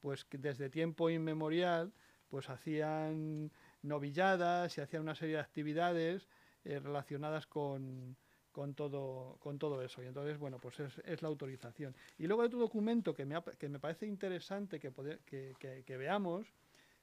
pues 0.00 0.26
desde 0.30 0.70
tiempo 0.70 1.10
inmemorial, 1.10 1.92
pues 2.28 2.48
hacían 2.48 3.52
novilladas 3.82 4.76
y 4.76 4.80
hacían 4.80 5.02
una 5.02 5.14
serie 5.14 5.36
de 5.36 5.42
actividades 5.42 6.26
eh, 6.64 6.80
relacionadas 6.80 7.46
con, 7.46 8.16
con, 8.50 8.74
todo, 8.74 9.36
con 9.40 9.58
todo 9.58 9.82
eso. 9.82 10.02
Y 10.02 10.06
entonces, 10.06 10.38
bueno, 10.38 10.58
pues 10.58 10.80
es, 10.80 11.22
la 11.22 11.28
autorización. 11.28 11.94
Y 12.18 12.26
luego 12.26 12.42
hay 12.42 12.46
otro 12.46 12.60
documento 12.60 13.14
que 13.14 13.26
me, 13.26 13.36
que 13.58 13.68
me 13.68 13.78
parece 13.78 14.06
interesante 14.06 14.80
que, 14.80 14.90
que, 15.84 15.96
veamos, 15.98 16.46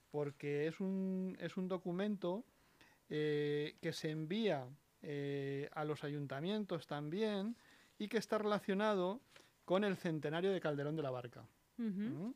porque 0.09 0.65
es 0.65 0.79
un, 0.79 1.37
es 1.39 1.55
un 1.55 1.67
documento 1.67 2.43
eh, 3.09 3.75
que 3.79 3.93
se 3.93 4.09
envía 4.09 4.67
eh, 5.01 5.69
a 5.73 5.85
los 5.85 6.03
ayuntamientos 6.03 6.87
también 6.87 7.55
y 7.97 8.07
que 8.07 8.17
está 8.17 8.37
relacionado 8.37 9.21
con 9.65 9.83
el 9.83 9.97
centenario 9.97 10.51
de 10.51 10.59
Calderón 10.59 10.95
de 10.95 11.03
la 11.03 11.11
Barca. 11.11 11.45
¿Mm? 11.77 12.31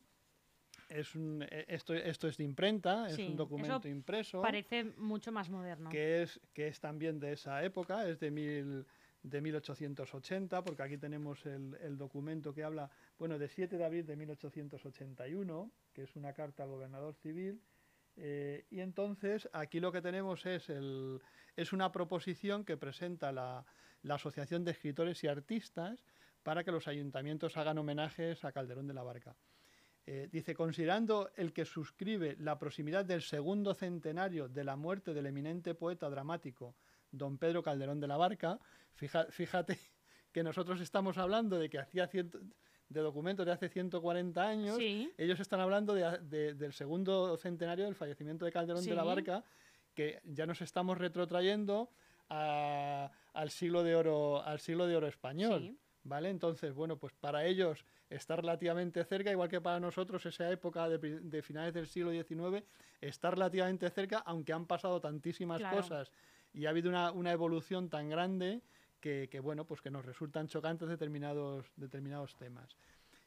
Es 0.90 1.16
un, 1.16 1.42
e, 1.44 1.66
esto, 1.68 1.94
esto 1.94 2.28
es 2.28 2.38
de 2.38 2.44
imprenta, 2.44 3.10
es 3.10 3.18
un 3.18 3.36
documento 3.36 3.88
impreso. 3.88 4.42
Parece 4.42 4.84
mucho 4.98 5.32
más 5.32 5.50
moderno. 5.50 5.90
Que 5.90 6.22
es, 6.22 6.40
que 6.54 6.68
es 6.68 6.80
también 6.80 7.20
de 7.20 7.34
esa 7.34 7.64
época, 7.64 8.08
es 8.08 8.20
de, 8.20 8.32
mil, 8.32 8.86
de 9.24 9.42
1880, 9.42 10.64
porque 10.64 10.84
aquí 10.84 10.98
tenemos 10.98 11.46
el, 11.46 11.76
el, 11.82 11.98
documento 11.98 12.54
que 12.54 12.64
habla, 12.64 12.92
bueno, 13.18 13.40
de 13.40 13.48
7 13.48 13.78
de 13.78 13.84
abril 13.84 14.06
de 14.06 14.16
1881, 14.16 15.72
que 15.94 16.04
es 16.04 16.16
una 16.16 16.34
carta 16.34 16.64
al 16.64 16.70
gobernador 16.70 17.16
civil, 17.16 17.62
eh, 18.16 18.66
y 18.70 18.80
entonces 18.80 19.50
aquí 19.54 19.80
lo 19.80 19.92
que 19.92 20.02
tenemos 20.02 20.46
es, 20.46 20.70
el, 20.70 21.22
es 21.56 21.74
una 21.74 21.92
proposición 21.92 22.64
que 22.64 22.78
presenta 22.78 23.32
la, 23.32 23.66
Asociación 24.10 24.66
de 24.66 24.72
Escritores 24.72 25.24
y 25.24 25.28
Artistas 25.28 26.04
para 26.44 26.64
que 26.64 26.72
los 26.72 26.90
ayuntamientos 26.90 27.56
hagan 27.56 27.78
homenajes 27.78 28.44
a 28.44 28.52
Calderón 28.52 28.86
de 28.86 28.94
la 28.94 29.04
Barca. 29.04 29.38
Eh, 30.06 30.28
dice, 30.30 30.54
considerando 30.54 31.32
el 31.38 31.54
que 31.54 31.64
suscribe 31.64 32.36
la 32.38 32.60
proximidad 32.60 33.06
del 33.06 33.22
segundo 33.22 33.74
centenario 33.74 34.50
de 34.50 34.66
la 34.66 34.76
muerte 34.76 35.14
del 35.14 35.28
eminente 35.28 35.74
poeta 35.74 36.10
dramático 36.10 36.76
don 37.12 37.38
Pedro 37.38 37.64
Calderón 37.64 38.02
de 38.02 38.08
la 38.08 38.18
Barca, 38.18 38.60
fíjate 38.94 39.80
que 40.34 40.44
nosotros 40.44 40.82
estamos 40.82 41.18
hablando 41.18 41.58
de 41.58 41.70
que 41.70 41.80
hacía 41.80 42.08
ciento, 42.08 42.40
de 42.94 43.02
documentos 43.02 43.46
de 43.46 43.52
hace 43.52 43.70
140 43.70 44.42
años, 44.42 44.78
ellos 44.80 45.40
están 45.40 45.60
hablando 45.60 45.94
de, 45.94 46.54
del 46.54 46.74
segundo 46.74 47.36
centenario 47.38 47.86
del 47.86 47.96
fallecimiento 47.96 48.46
de 48.46 48.52
Calderón 48.52 48.86
de 48.86 48.96
la 48.96 49.04
Barca, 49.04 49.44
que 49.94 50.22
ya 50.24 50.46
nos 50.46 50.62
estamos 50.62 50.98
retrotrayendo 50.98 51.90
al 52.30 53.50
siglo 53.50 53.84
de 53.84 53.96
oro, 53.96 54.44
al 54.44 54.60
siglo 54.60 54.88
de 54.88 54.96
oro 54.96 55.08
español. 55.08 55.78
¿Vale? 56.06 56.30
Entonces, 56.30 56.74
bueno, 56.74 56.98
pues 56.98 57.14
para 57.14 57.46
ellos 57.46 57.86
está 58.10 58.36
relativamente 58.36 59.06
cerca, 59.06 59.32
igual 59.32 59.48
que 59.48 59.62
para 59.62 59.80
nosotros 59.80 60.26
esa 60.26 60.52
época 60.52 60.90
de, 60.90 61.42
finales 61.42 61.74
del 61.74 61.88
siglo 61.88 62.12
XIX 62.12 62.62
está 63.00 63.32
relativamente 63.32 63.90
cerca, 63.90 64.18
aunque 64.18 64.52
han 64.52 64.66
pasado 64.66 65.00
tantísimas 65.00 65.62
cosas 65.64 66.12
y 66.54 66.66
ha 66.66 66.72
habido 66.72 66.90
una, 66.90 67.14
una 67.14 67.32
evolución 67.32 67.90
tan 67.90 68.10
grande 68.10 68.62
que, 69.04 69.40
bueno, 69.42 69.66
pues 69.66 69.82
que 69.82 69.92
nos 69.92 70.06
resultan 70.06 70.48
chocantes 70.48 70.88
determinados, 70.88 71.66
determinados 71.76 72.36
temas. 72.38 72.78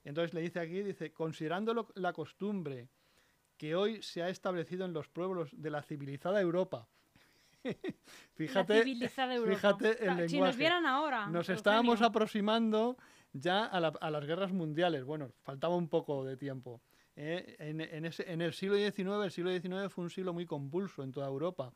Entonces 0.05 0.33
le 0.33 0.41
dice 0.41 0.59
aquí, 0.59 0.83
dice, 0.83 1.13
considerando 1.13 1.89
la 1.95 2.13
costumbre 2.15 2.89
que 3.59 3.75
hoy 3.75 4.03
se 4.03 4.23
ha 4.23 4.31
establecido 4.31 4.87
en 4.87 4.95
los 4.95 5.09
pueblos 5.09 5.51
de 5.53 5.71
la 5.71 5.83
civilizada 5.83 6.41
Europa, 6.41 6.89
fíjate, 8.35 8.85
fíjate 8.85 9.35
el 9.35 10.09
lenguaje. 10.09 10.29
Si 10.29 10.41
nos 10.41 10.57
vieran 10.57 10.87
ahora. 10.87 11.27
Nos 11.27 11.51
estábamos 11.51 12.01
aproximando 12.01 12.97
ya 13.33 13.65
a, 13.67 14.11
las 14.11 14.25
guerras 14.25 14.53
mundiales. 14.53 15.05
Bueno, 15.05 15.33
faltaba 15.43 15.77
un 15.77 15.89
poco 15.89 16.25
de 16.25 16.39
tiempo. 16.39 16.81
¿eh? 17.17 17.57
en, 17.59 17.81
en, 17.81 18.41
el 18.41 18.53
siglo 18.55 18.77
XIX, 18.77 19.25
el 19.25 19.31
siglo 19.31 19.51
XIX 19.51 19.93
fue 19.93 20.05
un 20.05 20.11
siglo 20.11 20.33
muy 20.33 20.47
convulso 20.47 21.03
en 21.03 21.13
toda 21.13 21.27
Europa, 21.27 21.73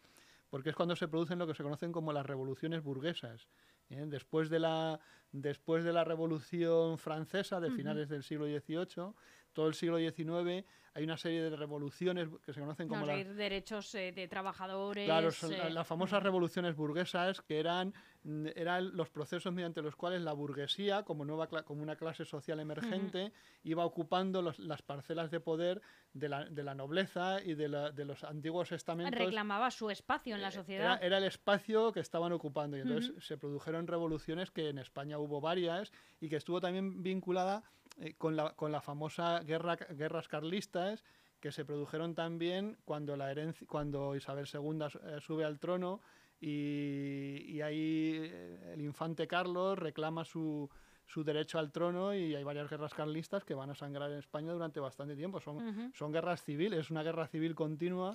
porque 0.49 0.71
es 0.71 0.76
cuando 0.76 0.97
se 0.97 1.09
producen 1.09 1.38
lo 1.38 1.47
que 1.47 1.54
se 1.54 1.62
conocen 1.62 1.92
como 1.92 2.12
las 2.12 2.25
revoluciones 2.25 2.83
burguesas. 2.83 3.49
¿Eh? 3.91 4.05
Después, 4.07 4.49
de 4.49 4.59
la, 4.59 5.01
después 5.33 5.85
de 5.85 5.93
la 5.93 6.05
Revolución 6.05 6.99
Francesa 6.99 7.61
de 7.61 7.71
finales 7.71 8.09
del 8.09 8.23
siglo 8.23 8.47
XVIII, 8.47 9.13
todo 9.53 9.69
el 9.69 9.75
siglo 9.75 9.99
XIX 9.99 10.65
hay 10.95 11.05
una 11.05 11.17
serie 11.17 11.43
de 11.43 11.57
revoluciones 11.57 12.29
que 12.45 12.53
se 12.53 12.61
conocen 12.61 12.89
como... 12.89 13.07
las 13.07 13.37
derechos 13.37 13.95
eh, 13.95 14.13
de 14.13 14.27
trabajadores... 14.27 15.07
Claro, 15.07 15.31
son 15.31 15.53
eh, 15.53 15.71
las 15.71 15.87
famosas 15.87 16.23
revoluciones 16.23 16.75
burguesas 16.75 17.41
que 17.43 17.61
eran, 17.61 17.95
mm, 18.25 18.47
eran 18.57 18.97
los 18.97 19.09
procesos 19.09 19.53
mediante 19.53 19.83
los 19.83 19.95
cuales 19.95 20.23
la 20.23 20.33
burguesía, 20.33 21.05
como, 21.05 21.25
nueva, 21.25 21.47
como 21.47 21.83
una 21.83 21.97
clase 21.97 22.25
social 22.25 22.59
emergente, 22.59 23.33
iba 23.63 23.85
ocupando 23.85 24.43
las 24.43 24.83
parcelas 24.83 25.31
de 25.31 25.39
poder 25.39 25.81
de 26.13 26.29
la, 26.29 26.45
de 26.45 26.65
la 26.65 26.75
nobleza 26.75 27.41
y 27.45 27.55
de, 27.55 27.69
la, 27.69 27.91
de, 27.93 28.05
los 28.05 28.25
antiguos 28.25 28.73
estamentos. 28.73 29.17
Reclamaba 29.17 29.71
su 29.71 29.91
espacio 29.91 30.35
en 30.35 30.43
la 30.43 30.51
sociedad. 30.51 30.99
Era, 31.01 31.19
el 31.19 31.25
espacio 31.25 31.93
que 31.93 32.01
estaban 32.01 32.33
ocupando 32.33 32.77
y 32.77 32.81
entonces 32.81 33.13
se 33.25 33.39
produjeron 33.39 33.87
revoluciones 33.87 34.51
que 34.51 34.69
en 34.69 34.79
España 34.79 35.19
hubo 35.19 35.41
varias 35.41 35.93
y 36.21 36.29
que 36.29 36.37
estuvo 36.37 36.61
también 36.61 37.03
vinculada 37.03 37.63
eh, 37.99 38.15
con, 38.17 38.37
la, 38.37 38.55
con 38.55 38.73
la 38.73 38.81
famosa 38.81 39.41
guerra, 39.41 39.77
guerras 39.77 40.29
carlistas 40.29 41.05
que 41.41 41.53
se 41.53 41.65
produjeron 41.65 42.15
también 42.15 42.77
cuando, 42.85 43.17
la 43.17 43.31
herencia, 43.31 43.67
cuando 43.67 44.15
Isabel 44.15 44.47
II 44.53 44.79
eh, 44.83 45.21
sube 45.21 45.45
al 45.45 45.59
trono 45.59 46.01
y, 46.41 47.45
y, 47.49 47.61
ahí 47.63 48.13
eh, 48.23 48.73
el 48.75 48.83
infante 48.83 49.27
Carlos 49.27 49.79
reclama 49.79 50.25
su, 50.25 50.71
su, 51.07 51.25
derecho 51.25 51.59
al 51.59 51.73
trono 51.73 52.15
y 52.15 52.35
hay 52.35 52.45
varias 52.45 52.71
guerras 52.71 52.95
carlistas 52.95 53.45
que 53.45 53.55
van 53.55 53.71
a 53.71 53.75
sangrar 53.75 54.11
en 54.11 54.19
España 54.19 54.53
durante 54.53 54.81
bastante 54.81 55.17
tiempo. 55.17 55.41
Son, 55.41 55.93
son 55.95 56.13
guerras 56.13 56.43
civiles, 56.43 56.81
es 56.81 56.91
una 56.91 57.03
guerra 57.03 57.27
civil 57.27 57.55
continua 57.55 58.15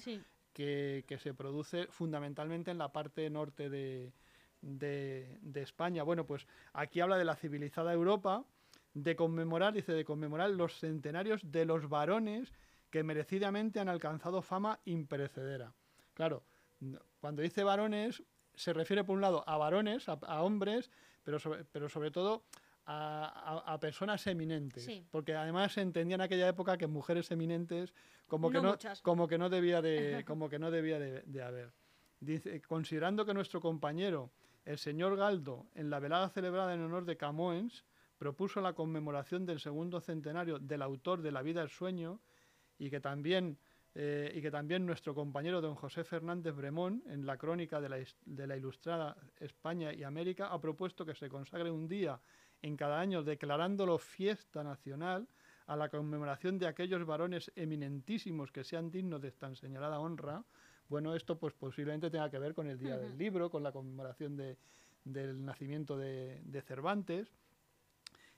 que, 0.53 1.03
que, 1.07 1.17
se 1.19 1.33
produce 1.33 1.87
fundamentalmente 1.87 2.71
en 2.71 2.79
la 2.79 2.91
parte 2.91 3.29
norte 3.29 3.69
de, 3.69 4.11
de, 4.61 5.37
de 5.41 5.61
España. 5.61 6.01
Bueno, 6.01 6.25
pues 6.25 6.47
aquí 6.73 7.01
habla 7.01 7.17
de 7.17 7.25
la 7.25 7.35
civilizada 7.35 7.93
Europa 7.93 8.43
de 8.95 9.15
conmemorar, 9.15 9.73
dice, 9.73 9.91
de 9.91 10.05
conmemorar 10.05 10.49
los 10.49 10.79
centenarios 10.79 11.41
de 11.51 11.65
los 11.65 11.87
varones 11.89 12.51
que 12.89 13.03
merecidamente 13.03 13.79
han 13.79 13.89
alcanzado 13.89 14.41
fama 14.41 14.79
imperecedera. 14.85 15.73
Claro, 16.13 16.43
cuando 17.19 17.41
dice 17.41 17.63
varones, 17.63 18.23
se 18.53 18.73
refiere 18.73 19.03
por 19.03 19.15
un 19.15 19.21
lado 19.21 19.43
a 19.47 19.57
varones, 19.57 20.07
a, 20.07 20.41
hombres, 20.41 20.89
pero 21.23 21.39
sobre, 21.39 21.65
pero 21.65 21.89
sobre 21.89 22.09
todo 22.09 22.45
a, 22.85 23.77
personas 23.81 24.25
eminentes. 24.27 24.89
Porque 25.11 25.35
además 25.35 25.73
se 25.73 25.81
entendía 25.81 26.15
en 26.15 26.21
aquella 26.21 26.47
época 26.47 26.77
que 26.77 26.87
mujeres 26.87 27.29
eminentes 27.31 27.93
como 28.27 28.49
que 28.49 28.61
no, 28.61 28.77
como 29.01 29.27
que 29.27 29.37
no 29.37 29.49
debía 29.49 29.81
de, 29.81 30.23
como 30.27 30.49
que 30.49 30.57
no 30.57 30.71
debía 30.71 30.99
de, 30.99 31.43
haber. 31.43 31.73
Dice, 32.21 32.61
considerando 32.61 33.25
que 33.25 33.33
nuestro 33.33 33.59
compañero, 33.59 34.31
el 34.63 34.77
señor 34.77 35.17
Galdo, 35.17 35.67
en 35.75 35.89
la 35.89 35.99
velada 35.99 36.29
celebrada 36.29 36.73
en 36.73 36.81
honor 36.81 37.03
de 37.05 37.17
Camoens, 37.17 37.83
propuso 38.17 38.61
la 38.61 38.73
conmemoración 38.73 39.45
del 39.45 39.59
segundo 39.59 39.99
centenario 39.99 40.59
del 40.59 40.81
autor 40.81 41.21
de 41.21 41.31
La 41.31 41.41
vida 41.41 41.61
el 41.61 41.69
sueño 41.69 42.19
y 42.77 42.89
que 42.89 42.99
también, 42.99 43.57
eh, 43.93 44.31
y 44.35 44.41
que 44.41 44.51
también 44.51 44.85
nuestro 44.85 45.13
compañero 45.13 45.61
don 45.61 45.75
José 45.75 46.03
Fernández 46.03 46.55
Bremón, 46.55 47.03
en 47.07 47.25
la 47.25 47.37
crónica 47.37 47.81
de 47.81 47.89
la, 47.89 47.97
de 48.25 48.47
la 48.47 48.57
Ilustrada 48.57 49.15
España 49.39 49.93
y 49.93 50.03
América, 50.03 50.47
ha 50.47 50.59
propuesto 50.59 51.05
que 51.05 51.15
se 51.15 51.29
consagre 51.29 51.71
un 51.71 51.87
día 51.87 52.19
en 52.61 52.75
cada 52.77 52.99
año 52.99 53.23
declarándolo 53.23 53.97
fiesta 53.97 54.63
nacional 54.63 55.27
a 55.67 55.75
la 55.75 55.89
conmemoración 55.89 56.57
de 56.57 56.67
aquellos 56.67 57.05
varones 57.05 57.51
eminentísimos 57.55 58.51
que 58.51 58.63
sean 58.63 58.91
dignos 58.91 59.21
de 59.21 59.31
tan 59.31 59.55
señalada 59.55 59.99
honra. 59.99 60.43
Bueno, 60.87 61.15
esto 61.15 61.39
pues 61.39 61.53
posiblemente 61.53 62.11
tenga 62.11 62.29
que 62.29 62.37
ver 62.37 62.53
con 62.53 62.67
el 62.67 62.77
Día 62.77 62.97
del 62.97 63.17
Libro, 63.17 63.49
con 63.49 63.63
la 63.63 63.71
conmemoración 63.71 64.37
de, 64.37 64.57
del 65.03 65.43
nacimiento 65.43 65.97
de, 65.97 66.41
de 66.43 66.61
Cervantes. 66.61 67.31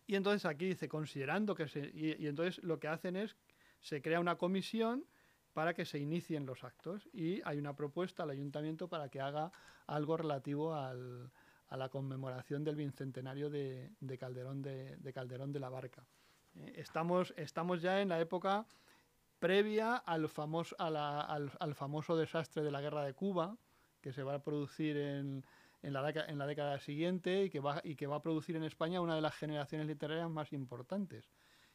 Y 0.07 0.15
entonces 0.15 0.45
aquí 0.45 0.65
dice, 0.65 0.87
considerando 0.87 1.53
que 1.53 1.67
se... 1.67 1.91
Y, 1.93 2.15
y 2.17 2.27
entonces 2.27 2.63
lo 2.63 2.79
que 2.79 2.87
hacen 2.87 3.15
es, 3.15 3.35
se 3.81 4.01
crea 4.01 4.19
una 4.19 4.37
comisión 4.37 5.05
para 5.53 5.73
que 5.73 5.85
se 5.85 5.99
inicien 5.99 6.45
los 6.45 6.63
actos 6.63 7.09
y 7.13 7.41
hay 7.43 7.57
una 7.57 7.75
propuesta 7.75 8.23
al 8.23 8.29
ayuntamiento 8.29 8.87
para 8.87 9.09
que 9.09 9.19
haga 9.19 9.51
algo 9.87 10.15
relativo 10.15 10.75
al, 10.75 11.31
a 11.69 11.77
la 11.77 11.89
conmemoración 11.89 12.63
del 12.63 12.75
bicentenario 12.75 13.49
de, 13.49 13.91
de 13.99 14.17
Calderón, 14.17 14.61
de, 14.61 14.97
de, 14.97 15.13
Calderón 15.13 15.51
de 15.51 15.59
la 15.59 15.69
Barca. 15.69 16.05
Eh, 16.55 16.73
estamos, 16.75 17.33
estamos 17.37 17.81
ya 17.81 18.01
en 18.01 18.09
la 18.09 18.19
época 18.19 18.65
previa 19.39 19.95
al, 19.95 20.29
al, 20.77 21.51
al, 21.59 21.75
famoso 21.75 22.15
desastre 22.15 22.63
de 22.63 22.71
la 22.71 22.81
guerra 22.81 23.03
de 23.03 23.13
Cuba, 23.13 23.57
que 24.01 24.13
se 24.13 24.23
va 24.23 24.35
a 24.35 24.43
producir 24.43 24.95
en, 24.95 25.45
en, 25.81 25.93
la, 25.93 26.03
década, 26.03 26.27
en 26.27 26.37
la 26.37 26.47
década 26.47 26.79
siguiente 26.79 27.43
y 27.43 27.49
que, 27.49 27.59
va, 27.59 27.81
y 27.83 27.95
que 27.95 28.07
va 28.07 28.17
a 28.17 28.21
producir 28.21 28.55
en 28.55 28.63
España 28.63 29.01
una 29.01 29.15
de 29.15 29.21
las 29.21 29.35
generaciones 29.35 29.87
literarias 29.87 30.29
más 30.29 30.53
importantes 30.53 31.29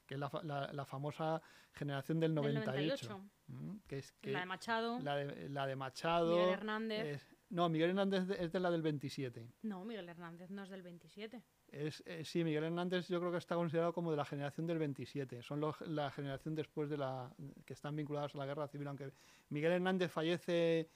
que 0.07 0.15
es 0.15 0.21
la, 0.21 0.31
la, 0.43 0.73
la, 0.73 0.85
famosa 0.85 1.41
generación 1.73 2.21
del 2.21 2.35
98. 2.35 2.73
Del 2.73 2.89
98. 2.89 3.81
Que 3.87 3.99
es, 3.99 4.13
que 4.13 4.33
la 4.33 4.41
de 4.41 4.47
Machado. 4.47 4.99
La 5.01 5.17
de, 5.17 5.49
la 5.49 5.67
de 5.67 5.77
Machado. 5.77 6.37
Miguel 6.37 6.49
Hernández. 6.51 7.07
Es, 7.07 7.37
no, 7.51 7.69
Miguel 7.69 7.91
Hernández 7.91 8.31
es 8.39 8.53
de 8.53 8.61
la 8.61 8.71
del 8.71 8.83
27. 8.83 9.47
No, 9.63 9.85
Miguel 9.85 10.09
Hernández 10.09 10.51
no 10.51 10.63
es 10.63 10.71
del 10.71 10.83
27. 10.83 11.43
Es, 11.69 12.03
eh, 12.07 12.25
sí, 12.25 12.45
Miguel 12.45 12.65
Hernández 12.65 13.09
yo 13.09 13.21
creo 13.21 13.31
que 13.31 13.39
está 13.39 13.55
considerado 13.55 13.93
como 13.93 14.11
de 14.11 14.17
la 14.17 14.25
generación 14.25 14.67
del 14.67 14.79
27. 14.79 15.43
Son 15.43 15.61
los, 15.61 15.81
la 15.83 16.11
generación 16.11 16.55
después 16.55 16.89
de 16.89 16.99
la... 16.99 17.31
que 17.65 17.75
están 17.75 17.95
vinculados 17.95 18.35
a 18.35 18.39
la 18.39 18.47
guerra 18.47 18.69
civil, 18.69 18.89
aunque 18.89 19.13
Miguel 19.51 19.73
Hernández 19.73 20.11
fallece... 20.11 20.89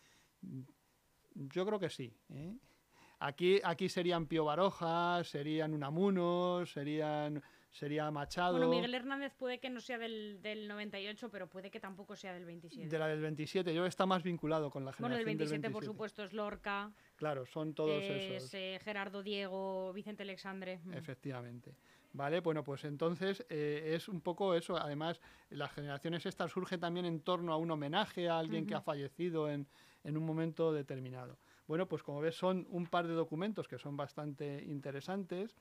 Yo 1.34 1.66
creo 1.66 1.78
que 1.78 1.90
sí. 1.90 2.16
¿eh? 2.30 2.56
Aquí, 3.18 3.60
aquí 3.64 3.88
serían 3.88 4.26
Pío 4.26 4.44
Baroja, 4.44 5.24
serían 5.24 5.72
Unamuno, 5.72 6.64
serían 6.66 7.42
sería 7.76 8.10
Machado. 8.10 8.52
Bueno, 8.52 8.70
Miguel 8.70 8.94
Hernández 8.94 9.34
puede 9.34 9.58
que 9.58 9.68
no 9.68 9.80
sea 9.80 9.98
del, 9.98 10.40
del 10.42 10.66
98, 10.66 11.28
pero 11.30 11.46
puede 11.46 11.70
que 11.70 11.78
tampoco 11.78 12.16
sea 12.16 12.32
del 12.32 12.44
27. 12.44 12.88
De 12.88 12.98
la 12.98 13.06
del 13.06 13.20
27, 13.20 13.74
yo 13.74 13.86
está 13.86 14.06
más 14.06 14.22
vinculado 14.22 14.70
con 14.70 14.84
la 14.84 14.92
generación 14.92 15.10
Bueno, 15.10 15.20
el 15.20 15.24
27, 15.26 15.52
del 15.52 15.60
27. 15.62 15.72
por 15.72 15.84
supuesto, 15.84 16.24
es 16.24 16.32
Lorca. 16.32 16.92
Claro, 17.16 17.44
son 17.46 17.74
todos 17.74 18.02
es, 18.02 18.42
esos. 18.42 18.54
Eh, 18.54 18.80
Gerardo 18.82 19.22
Diego, 19.22 19.92
Vicente 19.92 20.22
Alexandre. 20.22 20.80
Efectivamente. 20.92 21.74
Vale, 22.12 22.40
bueno, 22.40 22.64
pues 22.64 22.84
entonces 22.84 23.44
eh, 23.50 23.92
es 23.94 24.08
un 24.08 24.22
poco 24.22 24.54
eso. 24.54 24.76
Además, 24.76 25.20
las 25.50 25.70
generaciones 25.72 26.24
estas 26.24 26.50
surgen 26.50 26.80
también 26.80 27.04
en 27.04 27.20
torno 27.20 27.52
a 27.52 27.58
un 27.58 27.70
homenaje 27.70 28.28
a 28.28 28.38
alguien 28.38 28.62
uh 28.62 28.66
-huh. 28.66 28.68
que 28.68 28.74
ha 28.74 28.80
fallecido 28.80 29.50
en, 29.50 29.66
en 30.02 30.16
un 30.16 30.24
momento 30.24 30.72
determinado. 30.72 31.36
Bueno, 31.66 31.88
pues 31.88 32.02
como 32.02 32.20
ves, 32.20 32.36
son 32.36 32.66
un 32.70 32.86
par 32.86 33.06
de 33.06 33.14
documentos 33.14 33.68
que 33.68 33.78
son 33.78 33.96
bastante 33.96 34.62
interesantes. 34.64 35.56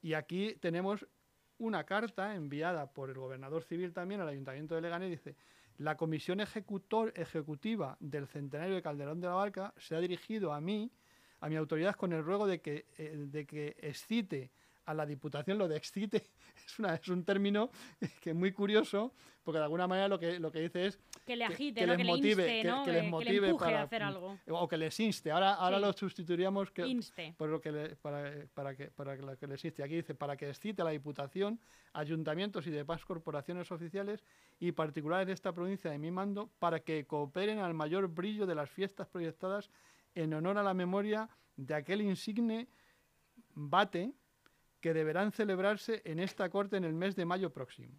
Y 0.00 0.14
aquí 0.14 0.54
tenemos 0.60 1.06
una 1.58 1.84
carta 1.84 2.34
enviada 2.34 2.92
por 2.92 3.10
el 3.10 3.18
gobernador 3.18 3.62
civil 3.62 3.92
también 3.92 4.20
al 4.20 4.28
Ayuntamiento 4.28 4.74
de 4.74 4.80
Leganés, 4.80 5.10
dice, 5.10 5.36
la 5.78 5.96
comisión 5.96 6.40
ejecutor, 6.40 7.12
ejecutiva 7.16 7.96
del 8.00 8.26
centenario 8.26 8.74
de 8.74 8.82
Calderón 8.82 9.20
de 9.20 9.28
la 9.28 9.34
Barca 9.34 9.72
se 9.76 9.94
ha 9.94 10.00
dirigido 10.00 10.52
a 10.52 10.60
mí, 10.60 10.90
a 11.40 11.48
mi 11.48 11.56
autoridad, 11.56 11.94
con 11.94 12.12
el 12.12 12.24
ruego 12.24 12.46
de 12.46 12.60
que, 12.60 12.86
eh, 12.98 13.14
de 13.16 13.46
que 13.46 13.76
excite 13.80 14.50
a 14.84 14.94
la 14.94 15.06
Diputación, 15.06 15.58
lo 15.58 15.68
de 15.68 15.76
excite 15.76 16.16
es, 16.66 16.78
una, 16.78 16.94
es 16.94 17.08
un 17.08 17.24
término 17.24 17.70
que 18.20 18.30
es 18.30 18.36
muy 18.36 18.52
curioso, 18.52 19.12
porque 19.44 19.58
de 19.58 19.64
alguna 19.64 19.86
manera 19.86 20.08
lo 20.08 20.18
que, 20.18 20.38
lo 20.38 20.50
que 20.52 20.60
dice 20.60 20.86
es 20.86 20.98
que 21.26 21.36
le 21.36 21.44
agite, 21.44 21.80
que, 21.80 21.86
que, 21.86 21.86
¿no? 21.86 21.94
les, 21.96 22.06
motive, 22.06 22.46
que, 22.46 22.64
¿no? 22.64 22.84
que 22.84 22.92
les 22.92 23.10
motive 23.10 23.54
para, 23.54 23.80
a 23.80 23.82
hacer 23.84 24.02
algo. 24.02 24.38
O 24.48 24.68
que 24.68 24.76
les 24.76 24.98
inste. 25.00 25.30
Ahora, 25.30 25.54
ahora 25.54 25.76
Sí. 25.78 25.82
lo 25.82 25.92
sustituiríamos 25.92 26.70
que, 26.70 26.86
Inste. 26.86 27.34
por 27.36 27.48
lo 27.48 27.60
que 27.60 27.70
le- 27.72 27.96
para, 27.96 28.32
para 28.54 28.74
que, 28.76 28.86
para 28.88 29.16
que 29.36 29.46
les 29.46 29.64
inste. 29.64 29.82
Aquí 29.82 29.96
dice, 29.96 30.14
para 30.14 30.36
que 30.36 30.48
excite 30.48 30.82
a 30.82 30.84
la 30.84 30.90
Diputación, 30.92 31.60
ayuntamientos 31.92 32.66
y 32.66 32.70
demás 32.70 33.04
corporaciones 33.04 33.70
oficiales 33.70 34.24
y 34.60 34.72
particulares 34.72 35.26
de 35.26 35.32
esta 35.32 35.52
provincia 35.52 35.90
de 35.90 35.98
mi 35.98 36.10
mando, 36.10 36.50
para 36.58 36.80
que 36.80 37.04
cooperen 37.06 37.58
al 37.58 37.74
mayor 37.74 38.08
brillo 38.08 38.46
de 38.46 38.54
las 38.54 38.70
fiestas 38.70 39.06
proyectadas 39.08 39.70
en 40.14 40.34
honor 40.34 40.58
a 40.58 40.62
la 40.62 40.74
memoria 40.74 41.28
de 41.56 41.74
aquel 41.74 42.00
insigne 42.02 42.68
bate 43.54 44.12
que 44.82 44.92
deberán 44.92 45.30
celebrarse 45.32 46.02
en 46.04 46.18
esta 46.18 46.50
corte 46.50 46.76
en 46.76 46.84
el 46.84 46.92
mes 46.92 47.14
de 47.14 47.24
mayo 47.24 47.50
próximo. 47.50 47.94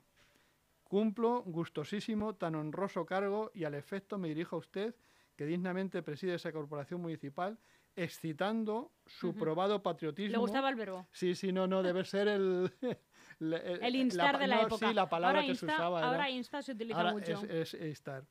Cumplo 0.83 1.41
gustosísimo 1.43 2.35
tan 2.35 2.55
honroso 2.55 3.05
cargo 3.05 3.49
y 3.55 3.63
al 3.63 3.73
efecto 3.73 4.17
me 4.17 4.27
dirijo 4.27 4.57
a 4.57 4.59
usted, 4.59 4.93
que 5.37 5.45
dignamente 5.45 6.03
preside 6.03 6.35
esa 6.35 6.51
corporación 6.51 7.01
municipal, 7.01 7.57
excitando 7.95 8.91
su 9.05 9.33
probado 9.33 9.81
patriotismo. 9.81 10.33
Le 10.33 10.37
gustaba 10.37 10.69
el 10.69 10.75
verbo. 10.75 11.07
Sí, 11.11 11.35
sí, 11.35 11.53
no, 11.53 11.67
no, 11.67 11.81
debe 11.81 12.03
ser 12.03 12.27
el... 12.27 12.71
el, 13.39 13.53
El 13.53 13.95
instar 13.95 14.37
de 14.37 14.47
la 14.47 14.57
no, 14.57 14.61
época. 14.63 14.89
Sí, 14.89 14.93
la 14.93 15.07
palabra 15.07 15.39
ahora 15.39 15.45
que 15.45 15.51
insta, 15.51 15.67
se 15.67 15.73
usaba 15.73 15.99
era- 15.99 16.07
Ahora 16.09 16.29
insta 16.29 16.61
se 16.61 16.71
utiliza 16.73 16.99
Ahora 16.99 17.11
mucho. 17.13 17.31
Es, 17.45 17.73
es 17.73 17.73
estar. 17.75 18.25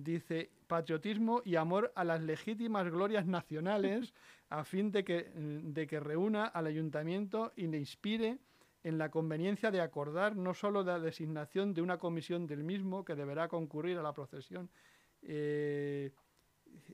Dice, 0.00 0.48
patriotismo 0.68 1.42
y 1.44 1.56
amor 1.56 1.90
a 1.96 2.04
las 2.04 2.22
legítimas 2.22 2.88
glorias 2.88 3.26
nacionales 3.26 4.14
a 4.48 4.62
fin 4.62 4.92
de 4.92 5.02
que, 5.02 5.32
de 5.34 5.88
que 5.88 5.98
reúna 5.98 6.44
al 6.44 6.68
ayuntamiento 6.68 7.52
y 7.56 7.66
le 7.66 7.78
inspire 7.78 8.38
en 8.84 8.96
la 8.96 9.10
conveniencia 9.10 9.72
de 9.72 9.80
acordar 9.80 10.36
no 10.36 10.54
solo 10.54 10.84
la 10.84 11.00
designación 11.00 11.74
de 11.74 11.82
una 11.82 11.98
comisión 11.98 12.46
del 12.46 12.62
mismo 12.62 13.04
que 13.04 13.16
deberá 13.16 13.48
concurrir 13.48 13.98
a 13.98 14.02
la 14.02 14.12
procesión 14.12 14.70
eh, 15.22 16.12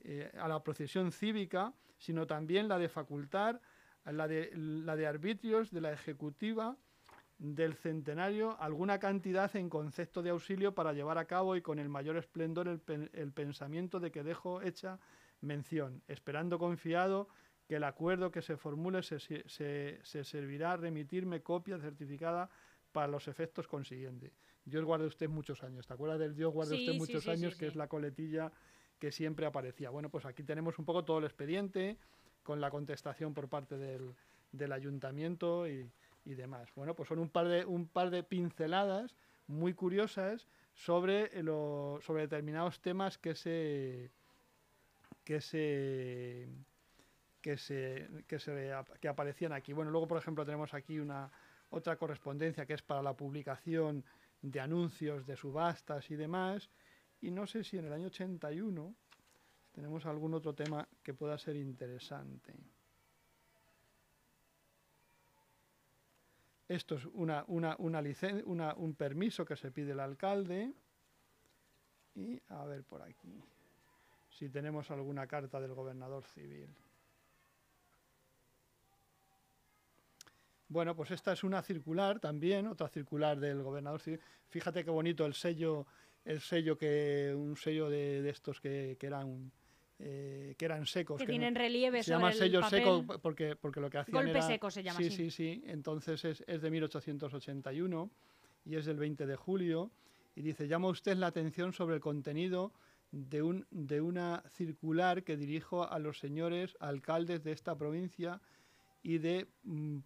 eh, 0.03 0.31
a 0.39 0.47
la 0.47 0.63
procesión 0.63 1.11
cívica, 1.11 1.75
sino 1.99 2.25
también 2.25 2.67
la 2.67 2.79
de 2.79 2.89
facultar 2.89 3.61
la 4.05 4.27
de, 4.27 4.49
la 4.55 4.95
de 4.95 5.05
arbitrios 5.05 5.69
de 5.69 5.81
la 5.81 5.93
ejecutiva 5.93 6.75
del 7.37 7.73
centenario 7.75 8.55
alguna 8.61 8.99
cantidad 8.99 9.53
en 9.55 9.69
concepto 9.69 10.21
de 10.23 10.29
auxilio 10.29 10.73
para 10.73 10.93
llevar 10.93 11.17
a 11.17 11.25
cabo 11.25 11.55
y 11.55 11.61
con 11.61 11.79
el 11.79 11.89
mayor 11.89 12.15
esplendor 12.17 12.67
el, 12.67 12.79
pen- 12.79 13.09
el 13.13 13.31
pensamiento 13.33 13.99
de 13.99 14.11
que 14.11 14.23
dejo 14.23 14.61
hecha 14.61 14.99
mención, 15.41 16.01
esperando 16.07 16.57
confiado 16.57 17.27
que 17.67 17.75
el 17.75 17.83
acuerdo 17.83 18.31
que 18.31 18.41
se 18.41 18.55
formule 18.57 19.03
se, 19.03 19.19
se, 19.19 19.43
se- 19.49 19.99
se 20.03 20.23
servirá 20.23 20.73
a 20.73 20.77
remitirme 20.77 21.41
copia 21.41 21.77
certificada 21.77 22.49
para 22.91 23.07
los 23.07 23.27
efectos 23.27 23.67
consiguientes. 23.67 24.31
Dios 24.63 24.85
guarde 24.85 25.05
usted 25.05 25.27
muchos 25.27 25.61
años. 25.63 25.85
¿Te 25.85 25.93
acuerdas 25.93 26.19
del 26.19 26.35
Dios 26.35 26.53
guarde 26.53 26.75
Sí, 26.77 26.85
usted 26.85 26.97
muchos 26.97 27.23
sí, 27.25 27.31
años? 27.31 27.55
que 27.55 27.67
es 27.67 27.75
la 27.75 27.87
coletilla 27.87 28.51
que 28.97 29.11
siempre 29.11 29.45
aparecía. 29.45 29.89
Bueno, 29.89 30.09
pues 30.09 30.25
aquí 30.25 30.43
tenemos 30.43 30.79
un 30.79 30.85
poco 30.85 31.03
todo 31.03 31.17
el 31.19 31.25
expediente 31.25 31.97
con 32.43 32.61
la 32.61 32.69
contestación 32.69 33.33
por 33.33 33.49
parte 33.49 33.77
del, 33.77 34.15
del 34.53 34.71
ayuntamiento 34.71 35.67
y, 35.67 35.91
y 36.25 36.33
demás. 36.33 36.69
Bueno, 36.75 36.95
pues 36.95 37.07
son 37.07 37.19
un 37.19 37.29
par 37.29 37.47
de, 37.47 37.65
un 37.65 37.87
par 37.87 38.09
de 38.09 38.23
pinceladas 38.23 39.15
muy 39.47 39.73
curiosas 39.73 40.47
sobre, 40.73 41.41
lo, 41.43 41.99
sobre 42.01 42.23
determinados 42.23 42.81
temas 42.81 43.17
que 43.17 43.35
se 43.35 44.11
que 45.23 45.41
se 45.41 46.47
que 47.41 47.57
se, 47.57 48.07
que 48.27 48.39
se 48.39 48.73
que 48.99 49.07
aparecían 49.07 49.53
aquí. 49.53 49.71
Bueno, 49.71 49.91
luego 49.91 50.07
por 50.07 50.17
ejemplo 50.17 50.45
tenemos 50.45 50.73
aquí 50.73 50.99
una 50.99 51.31
otra 51.69 51.95
correspondencia 51.95 52.65
que 52.65 52.73
es 52.73 52.81
para 52.81 53.01
la 53.01 53.13
publicación 53.13 54.03
de 54.41 54.59
anuncios 54.59 55.25
de 55.25 55.35
subastas 55.35 56.09
y 56.11 56.15
demás. 56.15 56.69
Y 57.21 57.31
no 57.31 57.47
sé 57.47 57.63
si 57.63 57.77
en 57.77 57.85
el 57.85 57.93
año 57.93 58.07
81 58.07 58.95
tenemos 59.71 60.05
algún 60.05 60.33
otro 60.33 60.53
tema 60.53 60.87
que 61.03 61.13
pueda 61.13 61.37
ser 61.37 61.55
interesante. 61.55 62.53
Esto 66.67 66.95
es 66.95 67.05
una, 67.13 67.43
una, 67.47 67.75
una 67.79 68.01
licen- 68.01 68.43
una- 68.45 68.73
un 68.73 68.95
permiso 68.95 69.45
que 69.45 69.55
se 69.55 69.71
pide 69.71 69.91
el 69.91 69.99
alcalde. 69.99 70.73
Y 72.15 72.41
a 72.47 72.65
ver 72.65 72.83
por 72.83 73.01
aquí 73.01 73.43
si 74.29 74.49
tenemos 74.49 74.89
alguna 74.91 75.27
carta 75.27 75.59
del 75.61 75.73
gobernador 75.73 76.25
civil. 76.25 76.69
Bueno, 80.67 80.95
pues 80.95 81.11
esta 81.11 81.31
es 81.31 81.43
una 81.43 81.61
circular 81.61 82.19
también, 82.19 82.67
otra 82.67 82.89
circular 82.89 83.39
del 83.39 83.61
gobernador 83.61 84.01
civil. 84.01 84.19
Fíjate 84.49 84.83
qué 84.83 84.89
bonito 84.89 85.25
el 85.25 85.33
sello, 85.33 85.85
el 86.25 86.41
sello 86.41 86.77
que, 86.77 87.33
un 87.37 87.55
sello 87.55 87.89
de, 87.89 88.21
de 88.21 88.29
estos 88.29 88.59
que, 88.59 88.97
que 88.99 89.07
eran 89.07 89.51
eh, 89.99 90.55
que 90.57 90.65
eran 90.65 90.85
secos. 90.85 91.17
que 91.17 91.25
que 91.25 91.31
no- 91.31 91.37
tienen 91.39 91.55
relieve 91.55 91.99
se 92.03 92.11
sobre 92.11 92.17
llama 92.17 92.31
el 92.31 92.37
sello 92.37 92.61
papel. 92.61 92.79
seco 92.79 93.19
porque, 93.21 93.55
porque 93.55 93.79
lo 93.79 93.89
que 93.89 93.97
hacían 93.99 94.13
Golpe 94.15 94.31
era... 94.31 94.41
seco 94.41 94.69
se 94.71 94.83
llama 94.83 94.99
sí, 94.99 95.07
así. 95.07 95.15
sí, 95.15 95.31
sí. 95.31 95.63
Entonces 95.67 96.25
es, 96.25 96.43
es 96.47 96.61
de 96.61 96.69
1881 96.69 98.09
y 98.65 98.75
es 98.75 98.85
del 98.85 98.97
20 98.97 99.25
de 99.25 99.35
julio. 99.35 99.91
Y 100.35 100.41
dice, 100.41 100.67
llama 100.67 100.89
usted 100.89 101.15
la 101.17 101.27
atención 101.27 101.71
sobre 101.71 101.95
el 101.95 102.01
contenido 102.01 102.73
de, 103.11 103.41
un, 103.41 103.65
de 103.71 104.01
una 104.01 104.43
circular 104.49 105.23
que 105.23 105.37
dirijo 105.37 105.89
a 105.89 105.97
los 105.99 106.19
señores 106.19 106.75
alcaldes 106.81 107.43
de 107.43 107.53
esta 107.53 107.77
provincia 107.77 108.41
y, 109.01 109.19
de, 109.19 109.47
mm, 109.63 109.99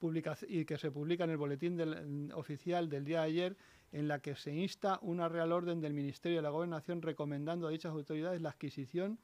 publica- 0.00 0.36
y 0.48 0.64
que 0.64 0.78
se 0.78 0.90
publica 0.90 1.22
en 1.24 1.30
el 1.30 1.36
boletín 1.36 1.76
del- 1.76 2.04
mm, 2.06 2.30
oficial 2.34 2.88
del 2.88 3.04
día 3.04 3.20
de 3.20 3.26
ayer 3.26 3.56
en 3.92 4.08
la 4.08 4.20
que 4.20 4.34
se 4.36 4.54
insta 4.54 4.98
una 5.02 5.28
real 5.28 5.52
orden 5.52 5.80
del 5.80 5.94
Ministerio 5.94 6.38
de 6.38 6.42
la 6.42 6.50
Gobernación 6.50 7.00
recomendando 7.02 7.66
a 7.66 7.70
dichas 7.70 7.92
autoridades 7.92 8.40
la 8.42 8.50
adquisición 8.50 9.18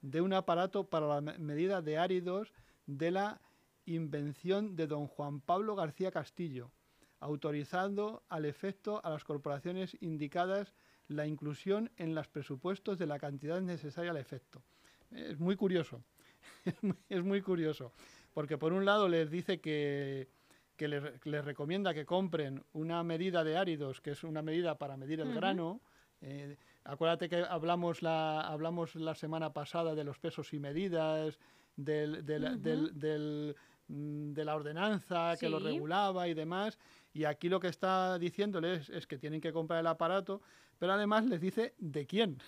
de 0.00 0.20
un 0.20 0.32
aparato 0.32 0.84
para 0.84 1.06
la 1.06 1.20
me- 1.20 1.38
medida 1.38 1.82
de 1.82 1.98
áridos 1.98 2.52
de 2.86 3.10
la 3.10 3.40
invención 3.84 4.76
de 4.76 4.86
don 4.86 5.06
Juan 5.06 5.40
Pablo 5.40 5.74
García 5.74 6.10
Castillo, 6.10 6.70
autorizando 7.20 8.22
al 8.28 8.44
efecto 8.44 9.00
a 9.04 9.10
las 9.10 9.24
corporaciones 9.24 9.96
indicadas 10.00 10.72
la 11.08 11.26
inclusión 11.26 11.90
en 11.96 12.14
los 12.14 12.28
presupuestos 12.28 12.98
de 12.98 13.06
la 13.06 13.18
cantidad 13.18 13.60
necesaria 13.60 14.10
al 14.10 14.16
efecto. 14.18 14.62
Es 15.10 15.38
muy 15.38 15.56
curioso, 15.56 16.02
es 17.08 17.22
muy 17.24 17.40
curioso, 17.40 17.92
porque 18.34 18.58
por 18.58 18.72
un 18.72 18.84
lado 18.84 19.08
les 19.08 19.30
dice 19.30 19.60
que, 19.60 20.28
les, 20.86 21.44
recomienda 21.44 21.92
que 21.92 22.06
compren 22.06 22.62
una 22.72 23.02
medida 23.02 23.42
de 23.42 23.56
áridos, 23.56 24.00
que 24.00 24.12
es 24.12 24.22
una 24.22 24.42
medida 24.42 24.78
para 24.78 24.96
medir 24.96 25.20
el 25.20 25.34
grano. 25.34 25.80
Eh, 26.20 26.56
acuérdate 26.84 27.28
que 27.28 27.42
hablamos 27.42 28.02
la, 28.02 28.42
hablamos 28.42 28.94
la 28.94 29.14
semana 29.14 29.52
pasada 29.52 29.94
de 29.94 30.04
los 30.04 30.18
pesos 30.18 30.52
y 30.52 30.60
medidas, 30.60 31.38
del, 31.74 32.24
del, 32.24 33.56
mm, 33.88 34.32
de 34.32 34.44
la 34.44 34.54
ordenanza 34.54 35.34
que 35.38 35.48
lo 35.48 35.58
regulaba 35.58 36.28
y 36.28 36.34
demás. 36.34 36.78
Y 37.12 37.24
aquí 37.24 37.48
lo 37.48 37.58
que 37.58 37.68
está 37.68 38.18
diciéndoles 38.18 38.88
es 38.90 39.06
que 39.06 39.18
tienen 39.18 39.40
que 39.40 39.52
comprar 39.52 39.80
el 39.80 39.86
aparato, 39.86 40.42
pero 40.78 40.92
además 40.92 41.24
les 41.24 41.40
dice 41.40 41.74
de 41.78 42.06
quién. 42.06 42.38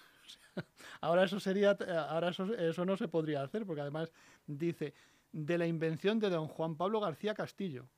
ahora 1.01 1.25
eso 1.25 1.41
sería, 1.41 1.71
ahora 2.09 2.29
eso, 2.29 2.55
eso 2.55 2.85
no 2.85 2.97
se 2.97 3.09
podría 3.09 3.43
hacer, 3.43 3.67
porque 3.67 3.81
además 3.81 4.13
dice 4.47 4.95
de 5.33 5.59
la 5.59 5.67
invención 5.67 6.19
de 6.19 6.31
don 6.31 6.49
Juan 6.49 6.77
Pablo 6.77 7.01
García 7.01 7.35
Castillo. 7.35 7.89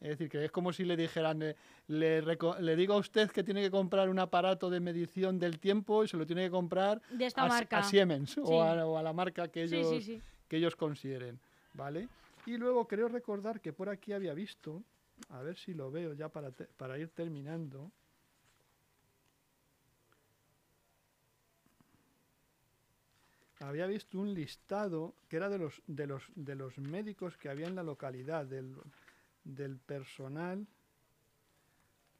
Es 0.00 0.08
decir, 0.08 0.28
que 0.28 0.44
es 0.44 0.50
como 0.50 0.72
si 0.72 0.84
le 0.84 0.96
dijeran, 0.96 1.42
eh, 1.42 1.56
le, 1.86 2.20
le, 2.22 2.76
digo 2.76 2.94
a 2.94 2.96
usted 2.96 3.30
que 3.30 3.44
tiene 3.44 3.62
que 3.62 3.70
comprar 3.70 4.08
un 4.08 4.18
aparato 4.18 4.68
de 4.70 4.80
medición 4.80 5.38
del 5.38 5.60
tiempo 5.60 6.02
y 6.02 6.08
se 6.08 6.16
lo 6.16 6.26
tiene 6.26 6.44
que 6.44 6.50
comprar 6.50 7.00
de 7.10 7.26
esta 7.26 7.44
a, 7.44 7.48
marca. 7.48 7.82
Siemens 7.84 8.36
o, 8.38 8.62
a, 8.62 9.02
la 9.02 9.12
marca 9.12 9.48
que 9.48 9.62
ellos, 9.62 10.04
que 10.48 10.56
ellos 10.56 10.74
consideren. 10.74 11.38
¿vale? 11.74 12.08
Y 12.46 12.56
luego 12.56 12.86
creo 12.88 13.08
recordar 13.08 13.60
que 13.60 13.72
por 13.72 13.88
aquí 13.88 14.12
había 14.12 14.34
visto, 14.34 14.82
a 15.28 15.42
ver 15.42 15.56
si 15.56 15.74
lo 15.74 15.90
veo 15.90 16.12
ya 16.14 16.28
para, 16.28 16.50
para 16.50 16.98
ir 16.98 17.10
terminando, 17.10 17.92
había 23.60 23.86
visto 23.86 24.18
un 24.18 24.34
listado 24.34 25.14
que 25.28 25.36
era 25.36 25.48
de 25.48 25.58
los, 25.58 25.82
de 25.86 26.06
los, 26.06 26.24
de 26.34 26.56
los 26.56 26.78
médicos 26.78 27.36
que 27.36 27.48
había 27.48 27.68
en 27.68 27.76
la 27.76 27.82
localidad, 27.82 28.44
del, 28.44 28.74
del 29.44 29.78
personal. 29.78 30.66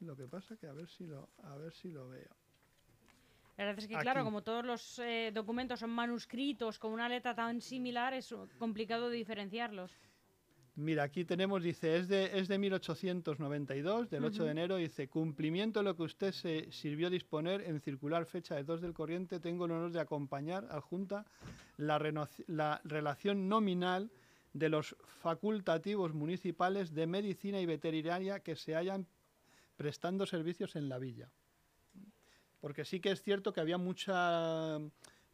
Lo 0.00 0.16
que 0.16 0.26
pasa 0.26 0.56
que 0.56 0.66
a 0.66 0.72
ver 0.72 0.88
si 0.88 1.06
lo, 1.06 1.28
a 1.44 1.56
ver 1.56 1.72
si 1.72 1.90
lo 1.90 2.08
veo. 2.08 2.34
La 3.56 3.66
verdad 3.66 3.84
es 3.84 3.88
que, 3.88 3.98
claro, 3.98 4.24
como 4.24 4.42
todos 4.42 4.64
los 4.64 4.98
eh, 4.98 5.30
documentos 5.32 5.80
son 5.80 5.90
manuscritos 5.90 6.78
con 6.78 6.92
una 6.92 7.08
letra 7.08 7.34
tan 7.34 7.60
similar, 7.60 8.14
es 8.14 8.34
complicado 8.58 9.10
diferenciarlos. 9.10 9.92
Mira, 10.74 11.02
aquí 11.02 11.26
tenemos, 11.26 11.62
dice, 11.62 11.98
es 11.98 12.08
de, 12.08 12.38
es 12.38 12.48
de 12.48 12.56
1892, 12.56 14.08
del 14.08 14.24
8 14.24 14.44
de 14.44 14.50
enero, 14.50 14.76
dice, 14.76 15.06
cumplimiento 15.06 15.80
de 15.80 15.84
lo 15.84 15.94
que 15.94 16.04
usted 16.04 16.32
se 16.32 16.72
sirvió 16.72 17.10
disponer 17.10 17.60
en 17.60 17.78
circular 17.80 18.24
fecha 18.24 18.54
de 18.54 18.64
2 18.64 18.80
del 18.80 18.94
corriente, 18.94 19.38
tengo 19.38 19.66
el 19.66 19.72
honor 19.72 19.92
de 19.92 20.00
acompañar 20.00 20.66
al 20.70 20.80
Junta 20.80 21.26
la, 21.76 21.98
la 22.46 22.80
relación 22.84 23.50
nominal 23.50 24.10
de 24.52 24.68
los 24.68 24.96
facultativos 25.20 26.12
municipales 26.14 26.94
de 26.94 27.06
medicina 27.06 27.60
y 27.60 27.66
veterinaria 27.66 28.40
que 28.40 28.56
se 28.56 28.76
hayan 28.76 29.06
prestando 29.76 30.26
servicios 30.26 30.76
en 30.76 30.88
la 30.88 30.98
villa. 30.98 31.30
Porque 32.60 32.84
sí 32.84 33.00
que 33.00 33.10
es 33.10 33.22
cierto 33.22 33.52
que 33.52 33.60
había 33.60 33.78
mucha 33.78 34.78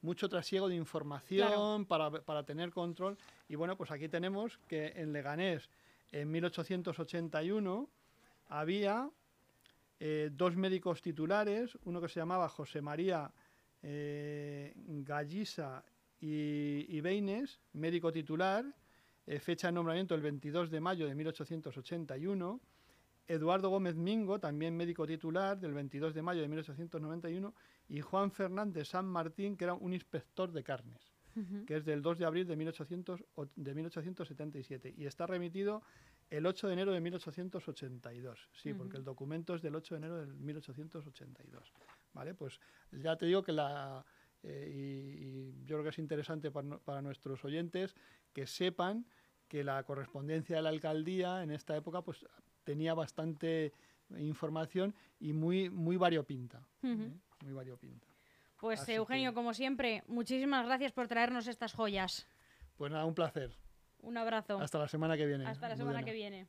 mucho 0.01 0.29
trasiego 0.29 0.69
de 0.69 0.77
información 0.77 1.85
para, 1.85 2.11
para, 2.11 2.45
tener 2.45 2.71
control. 2.71 3.19
Y 3.49 3.57
bueno, 3.57 3.77
pues 3.77 3.91
aquí 3.91 4.09
tenemos 4.09 4.59
que 4.69 4.93
en 4.97 5.13
Leganés, 5.13 5.69
en 6.13 6.31
1881, 6.31 7.89
había 8.49 9.11
eh, 10.01 10.31
dos 10.33 10.57
médicos 10.57 11.03
titulares, 11.03 11.77
uno 11.85 12.01
que 12.01 12.09
se 12.09 12.21
llamaba 12.21 12.49
José 12.49 12.81
María 12.81 13.33
eh, 13.83 14.73
Gallisa 14.77 15.85
y, 16.21 16.87
y, 16.89 17.01
Beines, 17.01 17.61
médico 17.73 18.13
titular, 18.13 18.65
eh, 19.29 19.41
fecha 19.41 19.69
de 19.69 19.73
nombramiento 19.73 20.15
el 20.15 20.23
22 20.23 20.71
de 20.71 20.81
mayo 20.81 21.07
de 21.07 21.15
1881. 21.15 22.61
Eduardo 23.27 23.69
Gómez 23.69 23.95
Mingo, 23.95 24.41
también 24.41 24.75
médico 24.75 25.07
titular, 25.07 25.61
del 25.61 25.75
22 25.75 26.15
de 26.15 26.23
mayo 26.23 26.41
de 26.41 26.49
1891 26.49 27.55
y 27.91 28.01
Juan 28.01 28.31
Fernández 28.31 28.89
San 28.89 29.05
Martín, 29.05 29.55
que 29.55 29.65
era 29.65 29.75
un 29.75 29.93
inspector 29.93 30.51
de 30.51 30.65
carnes, 30.65 31.13
que 31.67 31.77
es 31.77 31.85
del 31.85 32.01
2 32.01 32.19
de 32.19 32.25
abril 32.25 32.47
de, 32.47 32.57
1800, 32.57 33.23
de 33.55 33.75
1877 33.75 34.95
y 34.97 35.05
está 35.05 35.27
remitido 35.27 35.83
el 36.31 36.47
8 36.47 36.69
de 36.69 36.73
enero 36.73 36.93
de 36.93 37.01
1882. 37.03 38.49
Sí, 38.55 38.73
porque 38.73 38.97
el 38.97 39.05
documento 39.05 39.55
es 39.55 39.61
del 39.61 39.77
8 39.77 39.95
de 39.95 39.99
enero 39.99 40.17
de 40.17 40.27
1882. 40.27 41.73
¿Vale? 42.15 42.33
Pues 42.35 42.59
ya 42.93 43.17
te 43.17 43.27
digo 43.27 43.43
que 43.43 43.53
la... 43.53 44.03
Eh, 44.43 45.53
y, 45.55 45.65
yo 45.67 45.77
creo 45.77 45.83
que 45.83 45.91
es 45.91 45.99
interesante 45.99 46.51
para, 46.51 46.79
para 46.79 47.03
nuestros 47.03 47.45
oyentes 47.45 47.95
que 48.33 48.47
sepan 48.47 49.05
que 49.49 49.65
la 49.65 49.83
correspondencia 49.83 50.57
de 50.57 50.63
la 50.63 50.69
alcaldía 50.69 51.43
en 51.43 51.51
esta 51.51 51.77
época 51.77 52.03
pues 52.03 52.25
tenía 52.65 52.95
bastante 52.95 53.73
información 54.19 54.95
y 55.19 55.33
muy 55.33 55.71
muy 55.71 55.97
variopinta 55.97 56.63
muy 57.45 57.53
variopinta. 57.53 58.07
Pues 58.59 58.89
Eugenio, 58.89 59.35
como 59.35 59.55
siempre, 59.55 60.03
muchísimas 60.09 60.67
gracias 60.67 60.93
por 60.93 61.07
traernos 61.07 61.47
estas 61.47 61.73
joyas. 61.73 62.27
Pues 62.77 62.91
nada, 62.91 63.05
un 63.05 63.15
placer. 63.15 63.57
Un 64.01 64.17
abrazo. 64.17 64.59
Hasta 64.59 64.79
la 64.79 64.89
semana 64.89 65.17
que 65.17 65.27
viene. 65.27 65.47
Hasta 65.47 65.69
la 65.69 65.77
semana 65.77 66.03
que 66.03 66.13
viene. 66.13 66.49